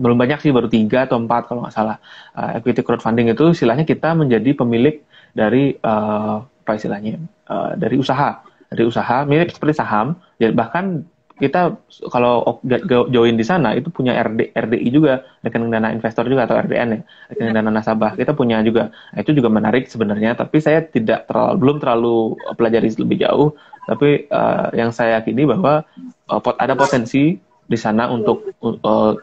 [0.00, 1.96] belum banyak sih baru tiga atau empat kalau nggak salah.
[2.32, 5.04] Uh, equity crowdfunding itu istilahnya kita menjadi pemilik
[5.36, 7.20] dari uh, apa istilahnya?
[7.48, 8.40] Uh, dari usaha,
[8.70, 10.16] dari usaha mirip seperti saham.
[10.40, 11.04] Bahkan
[11.40, 11.80] kita
[12.12, 16.88] kalau join di sana itu punya RD, RDI juga rekening dana investor juga atau RDN
[16.92, 17.00] ya
[17.32, 18.92] rekening dana nasabah kita punya juga.
[18.92, 22.16] Nah, itu juga menarik sebenarnya tapi saya tidak terlalu belum terlalu
[22.60, 23.48] pelajari lebih jauh.
[23.88, 25.82] Tapi uh, yang saya yakini bahwa
[26.28, 29.16] uh, pot, ada potensi di sana untuk uh,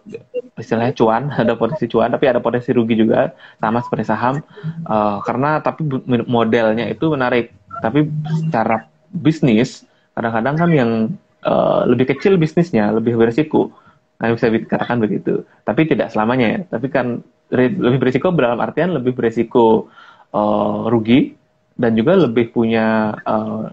[0.58, 3.30] istilahnya cuan ada potensi cuan tapi ada potensi rugi juga
[3.62, 4.42] sama seperti saham.
[4.90, 5.86] Uh, karena tapi
[6.26, 7.54] modelnya itu menarik.
[7.78, 8.10] Tapi
[8.42, 9.86] secara bisnis
[10.18, 10.92] kadang-kadang kan yang
[11.44, 13.74] uh, lebih kecil bisnisnya, lebih berisiko.
[14.18, 15.46] Nah, bisa dikatakan begitu.
[15.62, 16.60] Tapi tidak selamanya ya.
[16.66, 17.22] Tapi kan
[17.54, 19.88] lebih berisiko dalam artian lebih berisiko
[20.36, 21.38] uh, rugi
[21.78, 23.70] dan juga lebih punya uh,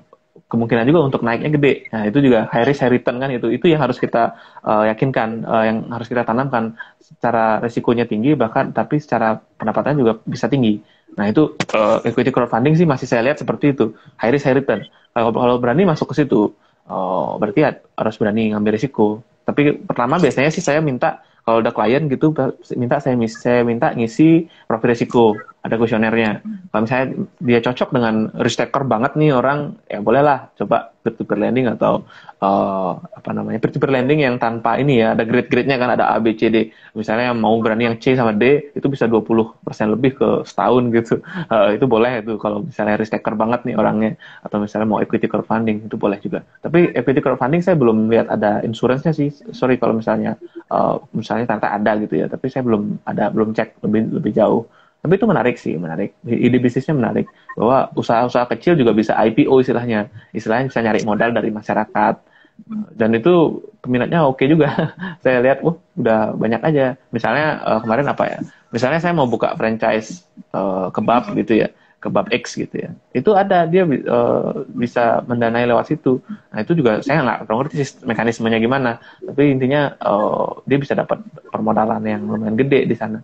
[0.46, 1.88] kemungkinan juga untuk naiknya gede.
[1.90, 3.48] Nah, itu juga high risk high return kan itu.
[3.50, 8.70] Itu yang harus kita uh, yakinkan, uh, yang harus kita tanamkan secara resikonya tinggi bahkan
[8.70, 10.78] tapi secara pendapatannya juga bisa tinggi.
[11.14, 13.96] Nah, itu uh, equity crowdfunding sih masih saya lihat seperti itu.
[14.20, 14.86] High risk high return.
[15.14, 16.52] Kalau berani masuk ke situ,
[16.88, 17.60] oh, berarti
[17.94, 19.22] harus berani ngambil risiko.
[19.44, 22.32] Tapi pertama biasanya sih saya minta kalau udah klien gitu
[22.80, 26.44] minta saya saya minta ngisi profil risiko ada kuesionernya.
[26.44, 27.06] Kalau misalnya
[27.40, 31.72] dia cocok dengan risk taker banget nih orang ya bolehlah coba peer to peer lending
[31.72, 32.04] atau
[32.44, 35.96] uh, apa namanya peer to peer lending yang tanpa ini ya ada grade grade-nya kan
[35.96, 36.68] ada A B C D.
[36.92, 41.24] Misalnya yang mau berani yang C sama D itu bisa 20% lebih ke setahun gitu.
[41.48, 44.20] Uh, itu boleh itu kalau misalnya risk taker banget nih orangnya.
[44.44, 46.44] Atau misalnya mau equity crowdfunding itu boleh juga.
[46.60, 49.32] Tapi equity crowdfunding saya belum lihat ada insurance-nya sih.
[49.56, 50.36] Sorry kalau misalnya
[50.68, 54.68] uh, misalnya ternyata ada gitu ya tapi saya belum ada belum cek lebih lebih jauh
[55.04, 56.16] tapi itu menarik sih, menarik.
[56.24, 57.28] Ide bisnisnya menarik.
[57.60, 60.08] Bahwa usaha-usaha kecil juga bisa IPO istilahnya.
[60.32, 62.14] Istilahnya bisa nyari modal dari masyarakat.
[62.96, 64.96] Dan itu peminatnya oke juga.
[65.22, 66.96] saya lihat, uh, udah banyak aja.
[67.12, 68.38] Misalnya uh, kemarin apa ya?
[68.72, 70.24] Misalnya saya mau buka franchise
[70.56, 71.68] uh, kebab gitu ya.
[72.00, 72.96] Kebab X gitu ya.
[73.12, 76.24] Itu ada, dia uh, bisa mendanai lewat situ.
[76.48, 79.04] Nah itu juga saya nggak ngerti mekanismenya gimana.
[79.20, 81.20] Tapi intinya uh, dia bisa dapat
[81.52, 83.20] permodalan yang lumayan gede di sana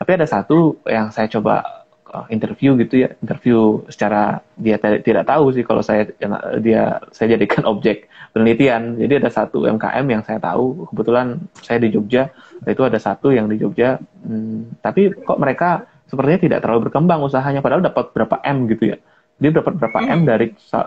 [0.00, 5.52] tapi ada satu yang saya coba uh, interview gitu ya interview secara dia tidak tahu
[5.52, 6.08] sih kalau saya
[6.56, 8.96] dia saya jadikan objek penelitian.
[8.96, 12.32] Jadi ada satu UMKM yang saya tahu kebetulan saya di Jogja
[12.64, 17.60] itu ada satu yang di Jogja hmm, tapi kok mereka sepertinya tidak terlalu berkembang usahanya
[17.60, 18.98] padahal dapat berapa M gitu ya.
[19.40, 20.14] Dia dapat berapa hmm.
[20.16, 20.46] M dari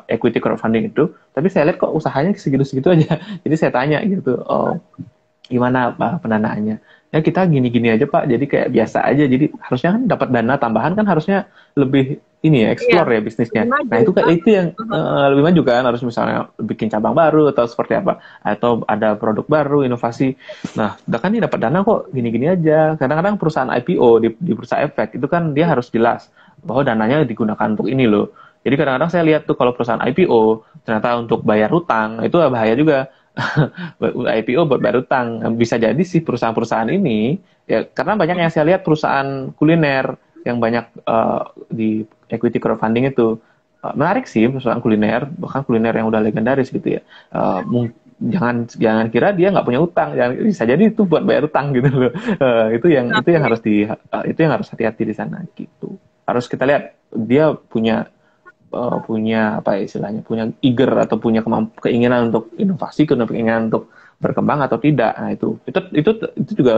[0.10, 3.22] equity crowdfunding itu tapi saya lihat kok usahanya segitu-segitu aja.
[3.46, 4.82] Jadi saya tanya gitu oh
[5.44, 6.80] gimana apa pendanaannya
[7.14, 8.26] ya kita gini-gini aja pak.
[8.26, 9.24] Jadi kayak biasa aja.
[9.30, 11.46] Jadi harusnya kan dapat dana tambahan kan harusnya
[11.78, 13.64] lebih ini ya explore iya, ya bisnisnya.
[13.64, 15.82] nah itu kan itu yang uh, lebih maju kan.
[15.86, 18.18] Harus misalnya bikin cabang baru atau seperti apa.
[18.42, 20.34] Atau ada produk baru inovasi.
[20.74, 22.98] Nah udah kan ini dapat dana kok gini-gini aja.
[22.98, 26.34] Kadang-kadang perusahaan IPO di, di bursa efek itu kan dia harus jelas
[26.66, 28.34] bahwa dananya digunakan untuk ini loh.
[28.64, 33.12] Jadi kadang-kadang saya lihat tuh kalau perusahaan IPO ternyata untuk bayar hutang itu bahaya juga
[34.40, 35.42] IPO buat bayar utang.
[35.58, 40.86] Bisa jadi sih perusahaan-perusahaan ini ya karena banyak yang saya lihat perusahaan kuliner yang banyak
[41.08, 43.40] uh, di equity crowdfunding itu
[43.82, 47.02] uh, menarik sih perusahaan kuliner bahkan kuliner yang udah legendaris gitu ya.
[47.32, 47.90] Uh,
[48.24, 51.90] jangan jangan kira dia nggak punya utang jangan bisa jadi itu buat bayar utang gitu
[51.92, 55.44] loh uh, itu yang itu yang harus di uh, itu yang harus hati-hati di sana
[55.58, 58.08] gitu harus kita lihat dia punya
[58.74, 61.46] uh, punya apa ya istilahnya punya eager atau punya
[61.80, 66.74] keinginan untuk inovasi keinginan untuk berkembang atau tidak nah itu itu itu itu juga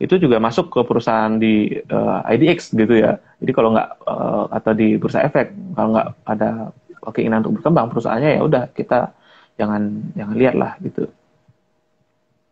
[0.00, 4.44] itu juga masuk ke perusahaan di uh, eh, IDX gitu ya jadi kalau nggak uh,
[4.52, 6.50] atau di bursa efek kalau nggak ada
[7.14, 9.12] keinginan untuk berkembang perusahaannya ya udah kita
[9.56, 11.08] jangan jangan lihat lah gitu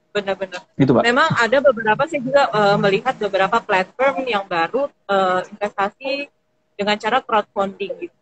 [0.08, 0.66] benar-benar.
[0.74, 1.02] Itu, Pak.
[1.06, 6.26] Memang ada beberapa sih juga uh, melihat beberapa platform yang baru uh, investasi
[6.74, 8.17] dengan cara crowdfunding gitu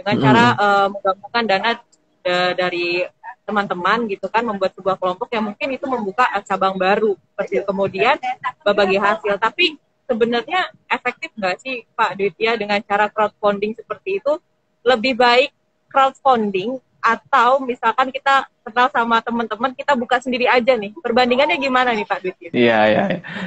[0.00, 0.22] dengan mm.
[0.24, 3.04] cara uh, menggabungkan dana uh, dari
[3.44, 7.18] teman-teman gitu kan membuat sebuah kelompok yang mungkin itu membuka cabang baru.
[7.34, 8.16] Seperti kemudian
[8.64, 9.36] berbagi hasil.
[9.36, 9.76] Tapi
[10.08, 12.16] sebenarnya efektif nggak sih Pak?
[12.16, 14.38] Ditya dengan cara crowdfunding seperti itu
[14.86, 15.50] lebih baik
[15.92, 20.92] crowdfunding atau misalkan kita kenal sama teman-teman kita buka sendiri aja nih.
[21.00, 22.32] Perbandingannya gimana nih Pak Dwi?
[22.52, 23.02] Iya iya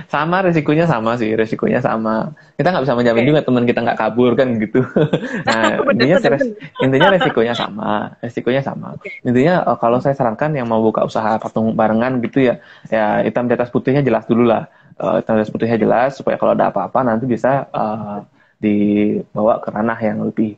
[0.09, 2.33] sama resikonya sama sih resikonya sama.
[2.57, 3.29] Kita nggak bisa menjamin okay.
[3.29, 4.81] juga teman kita nggak kabur kan gitu.
[5.47, 6.43] Nah intinya res,
[6.81, 8.97] intinya resikonya sama resikonya sama.
[8.99, 9.21] Okay.
[9.23, 12.55] intinya uh, kalau saya sarankan yang mau buka usaha patung barengan gitu ya
[12.89, 14.67] ya hitam di atas putihnya jelas dulu lah.
[14.97, 18.25] Uh, hitam di atas putihnya jelas supaya kalau ada apa-apa nanti bisa uh,
[18.57, 20.55] dibawa ke ranah yang lebih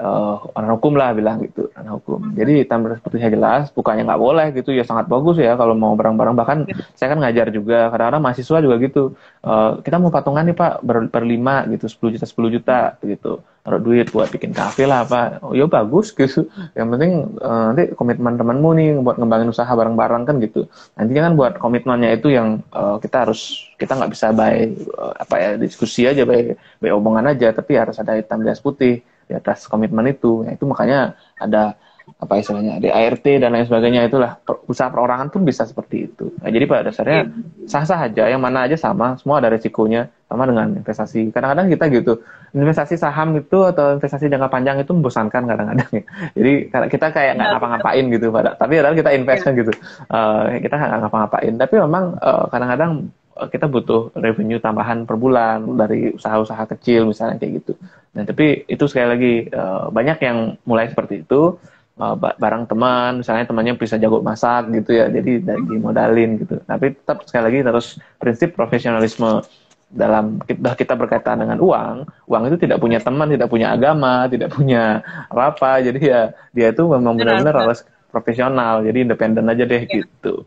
[0.00, 2.36] uh, orang hukum lah bilang gitu ranah hukum.
[2.36, 6.34] Jadi tambah sepertinya jelas bukannya nggak boleh gitu ya sangat bagus ya kalau mau barang-barang
[6.36, 6.58] bahkan
[6.96, 9.02] saya kan ngajar juga kadang-kadang mahasiswa juga gitu
[9.44, 13.40] uh, kita mau patungan nih pak ber berlima gitu 10 juta 10 juta gitu.
[13.66, 16.46] Taruh duit buat bikin kafe lah apa oh ya bagus gitu.
[16.76, 20.68] Yang penting uh, nanti komitmen temanmu nih buat ngembangin usaha bareng-bareng kan gitu.
[21.00, 25.34] Nantinya kan buat komitmennya itu yang uh, kita harus kita nggak bisa by uh, apa
[25.36, 29.34] ya diskusi aja by, by omongan aja tapi harus ada hitam di atas putih di
[29.34, 30.46] atas komitmen itu.
[30.46, 31.74] Ya, itu makanya ada
[32.06, 34.38] apa istilahnya di ART dan lain sebagainya itulah
[34.70, 36.30] usaha perorangan pun bisa seperti itu.
[36.38, 37.66] Nah, jadi pada dasarnya iya.
[37.66, 41.34] sah-sah aja, yang mana aja sama, semua ada resikonya sama dengan investasi.
[41.34, 42.22] Kadang-kadang kita gitu
[42.54, 46.04] investasi saham itu atau investasi jangka panjang itu membosankan kadang-kadang ya.
[46.38, 46.52] Jadi
[46.94, 49.72] kita kayak nggak ngapa-ngapain gitu pada, tapi padahal kita invest kan gitu,
[50.14, 51.52] uh, kita nggak ngapa-ngapain.
[51.58, 57.52] Tapi memang uh, kadang-kadang kita butuh revenue tambahan per bulan dari usaha-usaha kecil misalnya kayak
[57.60, 57.72] gitu.
[58.16, 61.60] Nah, tapi itu sekali lagi uh, banyak yang mulai seperti itu
[62.00, 66.64] uh, barang teman, misalnya temannya bisa jago masak gitu ya, jadi dari modalin gitu.
[66.64, 69.44] Tapi tetap sekali lagi terus prinsip profesionalisme
[69.86, 74.50] dalam kita, kita berkaitan dengan uang, uang itu tidak punya teman, tidak punya agama, tidak
[74.50, 75.84] punya apa-apa.
[75.84, 80.02] Jadi ya dia itu memang benar-benar harus profesional, jadi independen aja deh ya.
[80.02, 80.42] gitu.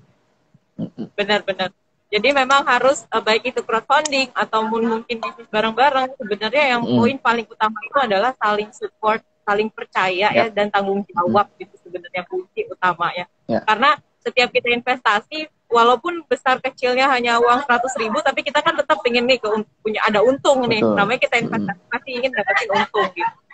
[1.14, 1.70] Benar-benar.
[2.10, 6.98] Jadi memang harus uh, baik itu crowdfunding atau mungkin bisnis bareng-bareng sebenarnya yang mm.
[6.98, 10.50] poin paling utama itu adalah saling support, saling percaya yeah.
[10.50, 11.64] ya dan tanggung jawab mm.
[11.70, 13.30] itu sebenarnya kunci utama ya.
[13.46, 13.62] Yeah.
[13.62, 18.98] Karena setiap kita investasi walaupun besar kecilnya hanya uang seratus ribu tapi kita kan tetap
[19.06, 19.48] ingin nih ke,
[19.86, 21.92] punya ada untung nih namanya kita investasi mm.
[21.94, 23.49] pasti ingin dapetin untung gitu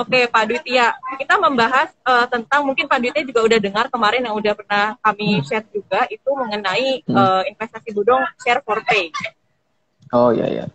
[0.00, 4.32] Oke, Pak Dwitya, kita membahas uh, tentang mungkin Pak Dwitya juga udah dengar kemarin yang
[4.32, 5.44] udah pernah kami hmm.
[5.44, 7.12] share juga itu mengenai hmm.
[7.12, 9.12] uh, investasi bodong share for pay.
[10.08, 10.66] Oh iya iya.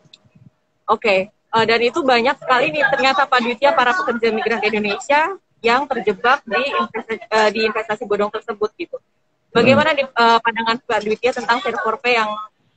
[0.86, 5.34] Oke, uh, dan itu banyak sekali nih ternyata Pak Dwitya para pekerja migran Indonesia
[5.66, 9.02] yang terjebak di investasi, uh, di investasi bodong tersebut gitu.
[9.50, 9.98] Bagaimana hmm.
[9.98, 12.30] di, uh, pandangan Pak Dwitya tentang share for pay yang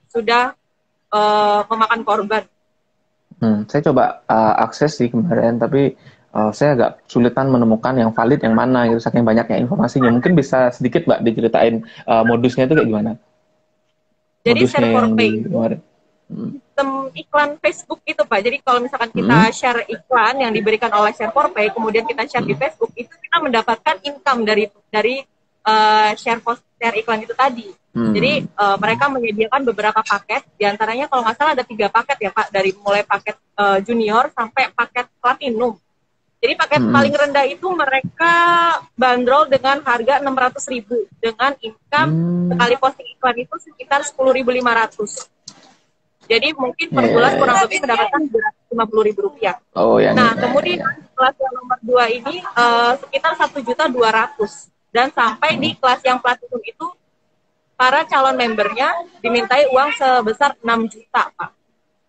[0.08, 0.56] sudah
[1.12, 2.48] uh, memakan korban?
[3.36, 5.92] Hmm, saya coba uh, akses sih kemarin, tapi
[6.38, 10.70] uh, saya agak sulitan menemukan yang valid yang mana gitu saking banyaknya informasinya mungkin bisa
[10.70, 13.12] sedikit mbak diceritain uh, modusnya itu kayak gimana
[14.46, 16.50] jadi modusnya share for pay hmm.
[16.78, 18.40] sistem iklan Facebook itu Pak.
[18.44, 19.54] Jadi kalau misalkan kita hmm.
[19.54, 22.52] share iklan yang diberikan oleh share for pay, kemudian kita share hmm.
[22.52, 25.18] di Facebook, itu kita mendapatkan income dari dari
[25.66, 27.66] uh, share post share iklan itu tadi.
[27.90, 28.14] Hmm.
[28.14, 32.30] Jadi uh, mereka menyediakan beberapa paket, di antaranya kalau nggak salah ada tiga paket ya
[32.30, 35.74] Pak, dari mulai paket uh, junior sampai paket platinum.
[36.38, 36.94] Jadi paket hmm.
[36.94, 38.34] paling rendah itu mereka
[38.94, 42.48] bandrol dengan harga 600 ribu dengan income hmm.
[42.54, 45.26] sekali posting iklan itu sekitar 10.500.
[46.28, 48.22] Jadi mungkin per bulan yeah, kurang lebih mendapatkan
[48.70, 49.56] 250 ribu rupiah.
[49.74, 51.10] Oh, yang nah, yeah, kemudian yeah.
[51.16, 55.60] kelas yang nomor dua ini uh, sekitar satu juta dua ratus dan sampai hmm.
[55.64, 56.86] di kelas yang platinum itu
[57.74, 58.90] para calon membernya
[59.22, 61.50] dimintai uang sebesar 6 juta, Pak.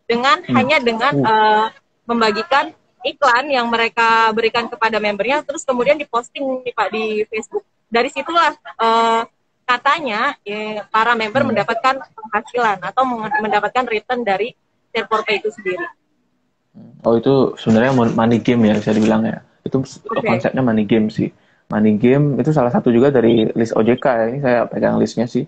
[0.09, 0.53] Dengan hmm.
[0.53, 1.65] hanya dengan uh,
[2.09, 2.73] membagikan
[3.03, 7.63] iklan yang mereka berikan kepada membernya terus kemudian diposting nih Pak di Facebook.
[7.89, 9.25] Dari situlah uh,
[9.65, 11.49] katanya ya, para member hmm.
[11.53, 13.03] mendapatkan penghasilan atau
[13.41, 14.53] mendapatkan return dari
[14.89, 15.85] Share Pay itu sendiri.
[17.05, 19.41] Oh itu sebenarnya money game ya bisa dibilang ya.
[19.61, 20.25] Itu okay.
[20.25, 21.29] konsepnya money game sih.
[21.69, 24.25] Money game itu salah satu juga dari list OJK ya.
[24.33, 25.45] Ini saya pegang listnya sih.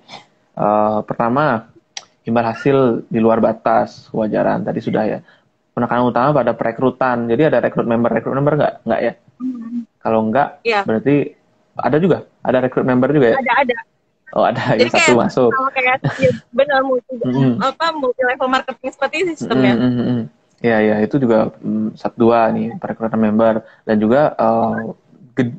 [0.53, 1.71] Uh, pertama
[2.21, 5.19] imbal hasil di luar batas kewajaran tadi sudah ya
[5.71, 7.27] penekanan utama pada perekrutan.
[7.31, 8.73] Jadi ada rekrut member, rekrut member nggak?
[8.87, 9.13] Nggak ya?
[9.39, 9.87] Hmm.
[10.01, 10.81] Kalau nggak, ya.
[10.83, 11.15] berarti
[11.79, 12.17] ada juga?
[12.43, 13.37] Ada rekrut member juga ya?
[13.39, 13.77] Ada, ada.
[14.31, 15.49] Oh ada Jadi yang satu masuk.
[15.75, 17.59] kayak ya, benar multi mm.
[17.59, 19.75] apa multi level marketing seperti sistemnya.
[19.75, 20.21] Mm, mm, mm.
[20.63, 24.95] Ya ya itu juga mm, satu dua nih perekrutan member dan juga uh,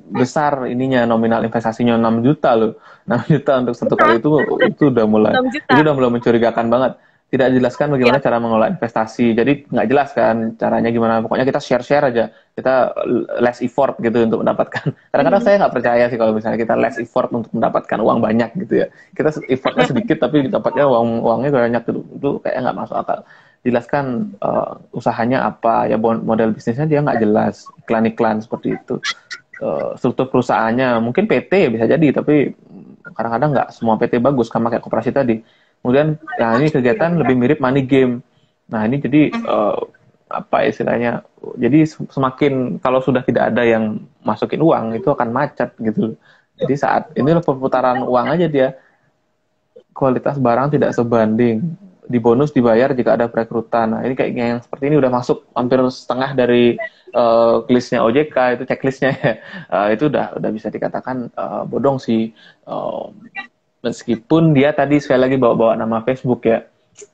[0.09, 2.73] besar ininya nominal investasinya 6 juta loh.
[3.05, 4.29] 6 juta untuk satu kali itu
[4.65, 6.93] itu udah mulai itu udah mulai mencurigakan banget
[7.33, 8.25] tidak dijelaskan bagaimana ya.
[8.29, 9.33] cara mengelola investasi.
[9.33, 11.25] Jadi nggak jelas kan caranya gimana.
[11.25, 12.29] Pokoknya kita share-share aja.
[12.29, 12.93] Kita
[13.41, 14.93] less effort gitu untuk mendapatkan.
[15.17, 15.49] Kadang-kadang hmm.
[15.49, 18.87] saya nggak percaya sih kalau misalnya kita less effort untuk mendapatkan uang banyak gitu ya.
[19.17, 22.01] Kita effortnya sedikit tapi dapatnya uang uangnya banyak gitu.
[22.21, 23.25] Itu kayak nggak masuk akal.
[23.65, 27.65] Jelaskan uh, usahanya apa ya model bisnisnya dia nggak jelas.
[27.81, 29.01] Iklan-iklan seperti itu.
[29.57, 32.53] Uh, struktur perusahaannya mungkin PT bisa jadi tapi
[33.17, 35.41] kadang-kadang nggak semua PT bagus sama kayak koperasi tadi
[35.83, 38.23] Kemudian, nah ini kegiatan lebih mirip money game.
[38.71, 39.83] Nah ini jadi uh,
[40.31, 41.27] apa istilahnya?
[41.59, 46.15] Jadi semakin kalau sudah tidak ada yang masukin uang itu akan macet gitu.
[46.55, 48.79] Jadi saat ini perputaran uang aja dia
[49.91, 51.75] kualitas barang tidak sebanding
[52.07, 53.95] di bonus dibayar jika ada perekrutan.
[53.95, 56.77] Nah, ini kayaknya yang seperti ini udah masuk hampir setengah dari
[57.15, 59.33] uh, listnya OJK itu checklistnya ya.
[59.71, 62.35] Uh, itu udah udah bisa dikatakan uh, bodong sih.
[62.67, 63.15] Uh,
[63.83, 66.65] meskipun dia tadi sekali lagi bawa-bawa nama Facebook ya.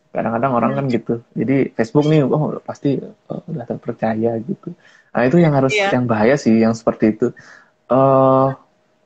[0.09, 1.21] Kadang-kadang orang kan gitu.
[1.37, 4.73] Jadi Facebook nih oh pasti oh, udah terpercaya gitu.
[5.13, 5.93] Nah itu yang harus yeah.
[5.93, 7.33] yang bahaya sih yang seperti itu.
[7.89, 8.53] Uh,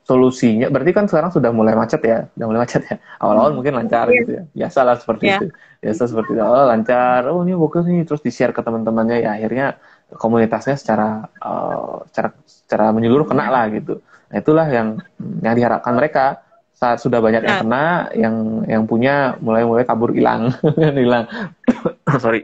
[0.03, 2.27] solusinya berarti kan sekarang sudah mulai macet ya?
[2.35, 2.95] Sudah mulai macet ya?
[3.23, 3.57] Awal-awal hmm.
[3.59, 4.19] mungkin lancar yeah.
[4.23, 4.43] gitu ya?
[4.51, 5.39] Biasalah seperti yeah.
[5.39, 5.45] itu.
[5.83, 6.41] Biasa seperti itu.
[6.43, 7.19] Oh lancar.
[7.31, 8.03] Oh ini bagus nih.
[8.03, 9.31] Terus di share ke teman-temannya ya.
[9.39, 9.67] Akhirnya
[10.15, 13.99] komunitasnya secara uh, secara secara menyeluruh kena lah gitu.
[14.31, 14.99] Nah itulah yang
[15.43, 16.42] yang diharapkan mereka
[16.83, 17.63] saat sudah banyak yang nah.
[17.63, 18.35] kena yang
[18.67, 20.51] yang punya mulai mulai kabur hilang.
[20.99, 21.31] Hilang.
[22.23, 22.43] Sorry.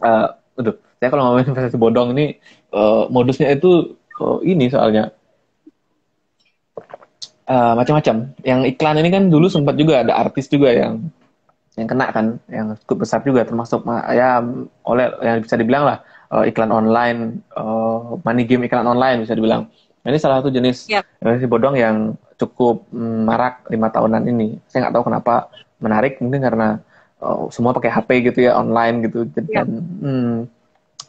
[0.00, 0.76] Uh, aduh.
[0.96, 2.40] Saya kalau ngomongin investasi bodong ini
[2.72, 5.12] uh, modusnya itu uh, ini soalnya.
[7.46, 8.32] Uh, macam-macam.
[8.42, 11.12] Yang iklan ini kan dulu sempat juga ada artis juga yang
[11.76, 14.40] yang kena kan yang cukup besar juga termasuk ya
[14.88, 16.00] oleh yang bisa dibilang lah
[16.32, 19.68] uh, iklan online uh, money game iklan online bisa dibilang.
[20.02, 21.04] Nah, ini salah satu jenis yep.
[21.20, 24.60] investasi bodong yang cukup mm, marak lima tahunan ini.
[24.68, 25.34] Saya nggak tahu kenapa
[25.80, 26.68] menarik, mungkin karena
[27.20, 29.24] oh, semua pakai HP gitu ya, online gitu.
[29.28, 29.44] Yep.
[29.48, 29.68] Dan,
[30.00, 30.34] hmm,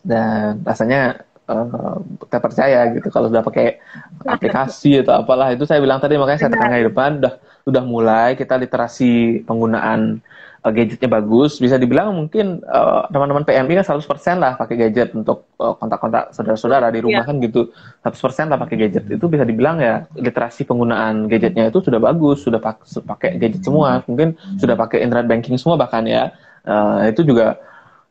[0.07, 3.79] dan rasanya uh, kita percaya gitu kalau sudah pakai
[4.27, 7.33] aplikasi atau apalah itu saya bilang tadi makanya saya tekankan di depan udah
[7.67, 10.23] udah mulai kita literasi penggunaan
[10.63, 15.47] uh, gadgetnya bagus, bisa dibilang mungkin uh, teman-teman PMI kan 100% lah pakai gadget untuk
[15.59, 17.27] uh, kontak-kontak saudara-saudara di rumah yeah.
[17.27, 17.71] kan gitu.
[18.03, 19.03] 100% lah pakai gadget.
[19.11, 22.59] Itu bisa dibilang ya literasi penggunaan gadgetnya itu sudah bagus, sudah
[23.03, 26.31] pakai gadget semua, mungkin sudah pakai internet banking semua bahkan ya.
[26.67, 27.55] Uh, itu juga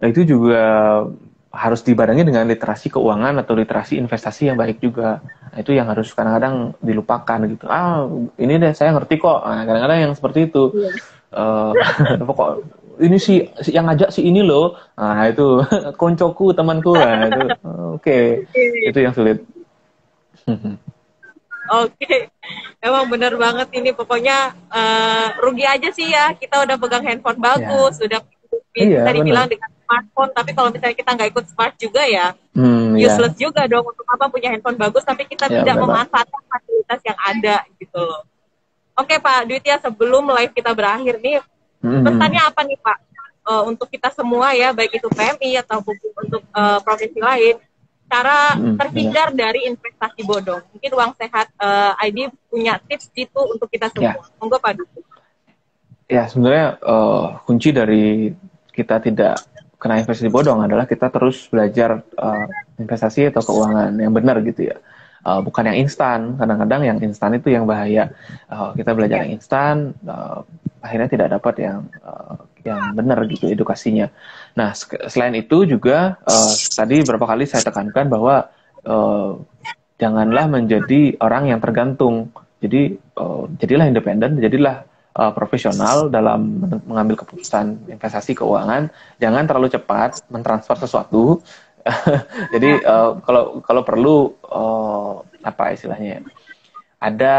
[0.00, 0.64] itu juga
[1.56, 5.24] harus dibarengi dengan literasi keuangan atau literasi investasi yang baik juga.
[5.24, 7.64] Nah, itu yang harus kadang-kadang dilupakan gitu.
[7.66, 8.04] Ah,
[8.36, 9.40] ini deh saya ngerti kok.
[9.40, 10.64] Nah, kadang-kadang yang seperti itu.
[10.76, 11.70] Yeah uh,
[12.22, 12.64] pokok
[12.96, 15.60] ini si, si yang ngajak si ini loh nah itu
[16.00, 17.52] koncoku temanku nah itu oke
[18.00, 18.46] okay.
[18.86, 19.42] itu yang sulit
[21.66, 22.30] Oke, okay.
[22.78, 27.98] emang bener banget ini pokoknya uh, rugi aja sih ya kita udah pegang handphone bagus,
[27.98, 28.06] ya.
[28.06, 28.20] udah
[28.78, 32.98] iya, bisa dibilang dengan smartphone, tapi kalau misalnya kita nggak ikut smart juga ya hmm,
[32.98, 33.06] iya.
[33.14, 33.46] useless ya.
[33.46, 37.56] juga dong untuk apa punya handphone bagus tapi kita ya, tidak memanfaatkan fasilitas yang ada
[37.78, 38.22] gitu loh.
[38.98, 41.38] Oke Pak Duitya sebelum live kita berakhir nih,
[41.86, 42.02] hmm.
[42.02, 42.98] pesannya apa nih Pak
[43.46, 45.94] uh, untuk kita semua ya, baik itu PMI ataupun
[46.26, 47.56] untuk uh, provinsi lain,
[48.10, 49.40] cara hmm, terhindar benar.
[49.52, 50.62] dari investasi bodong.
[50.74, 54.18] Mungkin uang sehat uh, ID punya tips gitu untuk kita semua.
[54.18, 54.34] Ya.
[54.42, 55.00] Monggo Pak Duku.
[56.06, 58.30] Ya sebenarnya uh, kunci dari
[58.70, 59.42] kita tidak
[59.86, 62.46] kena investasi bodong adalah kita terus belajar uh,
[62.82, 64.76] investasi atau keuangan yang benar gitu ya.
[65.22, 66.34] Uh, bukan yang instan.
[66.34, 68.10] Kadang-kadang yang instan itu yang bahaya.
[68.50, 69.30] Uh, kita belajar ya.
[69.30, 70.42] yang instan, uh,
[70.82, 72.34] akhirnya tidak dapat yang uh,
[72.66, 74.10] yang benar gitu edukasinya.
[74.58, 74.74] Nah,
[75.06, 78.50] selain itu juga uh, tadi beberapa kali saya tekankan bahwa
[78.82, 79.38] uh,
[80.02, 82.34] janganlah menjadi orang yang tergantung.
[82.58, 84.82] Jadi uh, jadilah independen, jadilah
[85.16, 88.92] uh, profesional dalam mengambil keputusan investasi keuangan.
[89.16, 91.40] Jangan terlalu cepat mentransfer sesuatu.
[92.54, 94.16] Jadi uh, kalau kalau perlu
[94.52, 96.20] uh, apa istilahnya?
[97.00, 97.34] Ada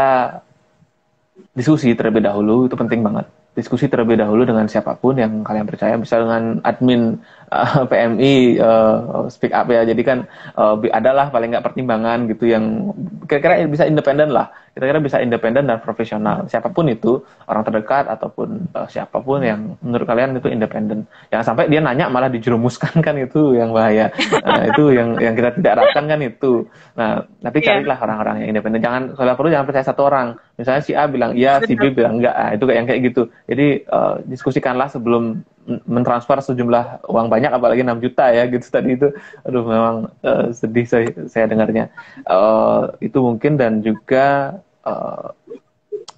[1.54, 3.26] diskusi terlebih dahulu itu penting banget
[3.58, 7.18] diskusi terlebih dahulu dengan siapa pun yang kalian percaya, bisa dengan admin
[7.52, 9.84] uh, PMI uh, speak up ya.
[9.84, 12.92] Jadi kan uh, adalah paling nggak pertimbangan gitu yang
[13.26, 14.52] kira-kira bisa independen lah.
[14.78, 16.46] Kira-kira bisa independen dan profesional.
[16.46, 17.18] Siapa pun itu
[17.50, 21.02] orang terdekat ataupun uh, siapa pun yang menurut kalian itu independen.
[21.34, 24.14] Jangan sampai dia nanya malah dijerumuskan kan itu yang bahaya.
[24.38, 26.62] Nah, itu yang yang kita tidak harapkan kan itu.
[26.94, 27.66] Nah, nanti iya.
[27.74, 28.80] carilah orang-orang yang independen.
[28.84, 30.38] Jangan kalau perlu jangan percaya satu orang.
[30.54, 32.34] Misalnya si A bilang iya, si B bilang enggak.
[32.38, 33.22] Ah, itu kayak yang kayak gitu.
[33.50, 35.42] Jadi uh, diskusikanlah sebelum
[35.84, 38.66] mentransfer sejumlah uang banyak apalagi 6 juta ya gitu.
[38.74, 39.08] Tadi itu
[39.44, 41.92] aduh memang uh, sedih saya, saya dengarnya.
[42.24, 44.58] Uh, itu mungkin dan juga
[44.88, 45.30] uh,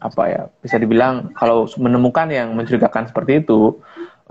[0.01, 3.77] apa ya bisa dibilang kalau menemukan yang mencurigakan seperti itu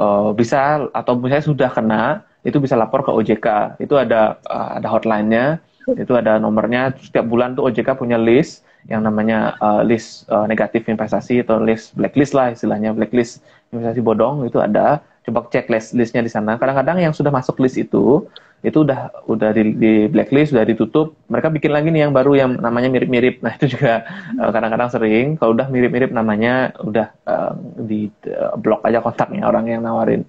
[0.01, 2.03] uh, bisa atau misalnya sudah kena
[2.41, 5.61] itu bisa lapor ke OJK itu ada uh, ada hotline-nya
[5.97, 6.93] itu ada nomornya.
[6.99, 11.93] Setiap bulan tuh OJK punya list yang namanya uh, list uh, negatif investasi atau list
[11.93, 14.99] blacklist lah istilahnya blacklist investasi bodong itu ada.
[15.23, 16.57] Coba cek list listnya di sana.
[16.57, 18.25] Kadang-kadang yang sudah masuk list itu
[18.59, 21.15] itu udah udah di, di blacklist sudah ditutup.
[21.29, 23.39] Mereka bikin lagi nih yang baru yang namanya mirip-mirip.
[23.45, 24.03] Nah itu juga
[24.35, 25.25] eh, kadang-kadang uh, sering.
[25.37, 30.25] Kalau udah mirip-mirip namanya udah uh, di uh, blok aja kontaknya orang yang nawarin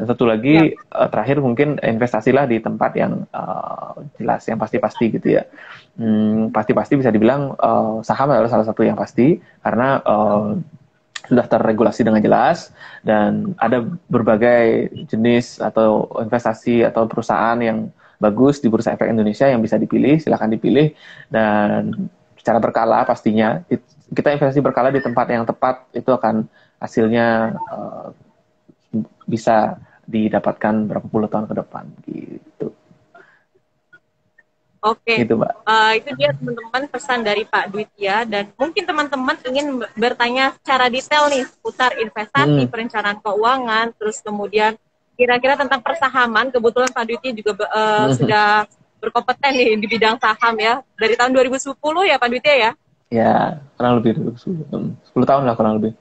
[0.00, 0.96] dan satu lagi ya.
[0.96, 5.44] uh, terakhir mungkin investasilah di tempat yang uh, jelas yang pasti-pasti gitu ya
[6.00, 10.56] hmm, pasti-pasti bisa dibilang uh, saham adalah salah satu yang pasti karena uh,
[11.28, 12.74] sudah terregulasi dengan jelas
[13.06, 19.62] dan ada berbagai jenis atau investasi atau perusahaan yang bagus di Bursa Efek Indonesia yang
[19.62, 20.92] bisa dipilih, silakan dipilih
[21.30, 23.62] dan secara berkala pastinya
[24.10, 26.48] kita investasi berkala di tempat yang tepat itu akan
[26.82, 28.10] hasilnya uh,
[29.28, 29.78] bisa
[30.10, 32.74] didapatkan berapa puluh tahun ke depan gitu.
[34.80, 35.28] Oke, okay.
[35.28, 35.36] gitu,
[35.68, 41.28] Uh, itu dia teman-teman pesan dari Pak Dwitya dan mungkin teman-teman ingin bertanya secara detail
[41.28, 42.72] nih seputar investasi, hmm.
[42.72, 44.80] perencanaan keuangan, terus kemudian
[45.20, 46.48] kira-kira tentang persahaman.
[46.48, 48.16] Kebetulan Pak Dwitya juga uh, hmm.
[48.24, 48.64] sudah
[49.04, 51.76] berkompeten nih di bidang saham ya dari tahun 2010
[52.08, 52.70] ya Pak Dwitya ya?
[53.10, 55.92] Ya, kurang lebih 2010, 10 tahun lah kurang lebih.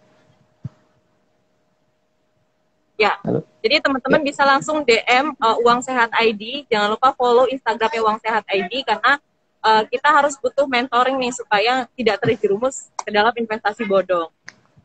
[2.99, 3.15] Ya.
[3.23, 3.47] Halo.
[3.63, 4.25] Jadi teman-teman ya.
[4.27, 6.67] bisa langsung DM uh, Uang Sehat ID.
[6.67, 9.15] Jangan lupa follow Instagramnya Uang Sehat ID karena
[9.63, 14.27] uh, kita harus butuh mentoring nih supaya tidak terjerumus ke dalam investasi bodong.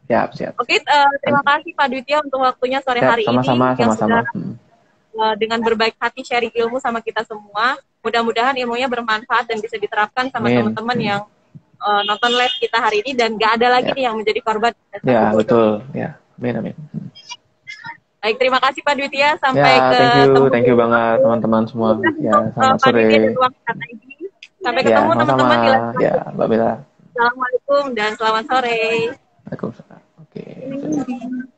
[0.06, 0.52] Siap, siap.
[0.62, 3.82] Oke, uh, terima kasih Pak Dwitya untuk waktunya sore siap, hari sama-sama, ini.
[3.82, 4.62] Sama-sama, sama
[5.14, 7.78] Uh, dengan berbaik hati sharing ilmu sama kita semua.
[8.02, 11.22] Mudah-mudahan ilmunya bermanfaat dan bisa diterapkan sama teman-teman yang
[11.78, 13.94] uh, nonton live kita hari ini dan gak ada lagi ya.
[13.94, 14.74] nih yang menjadi korban.
[15.06, 15.86] Ya, betul.
[15.94, 16.74] Ya, amin, amin.
[18.24, 19.36] Baik, terima kasih Pak Dwitya.
[19.36, 22.00] Sampai ya, ke thank you, thank you banget teman-teman semua.
[22.16, 23.04] Ya, selamat sore.
[24.64, 25.68] Sampai ya, ketemu teman-teman di
[26.08, 26.72] Ya, Mbak Bella.
[27.12, 28.80] Assalamualaikum dan selamat sore.
[29.44, 30.00] Waalaikumsalam.
[30.24, 30.40] Oke.
[30.40, 31.52] Okay.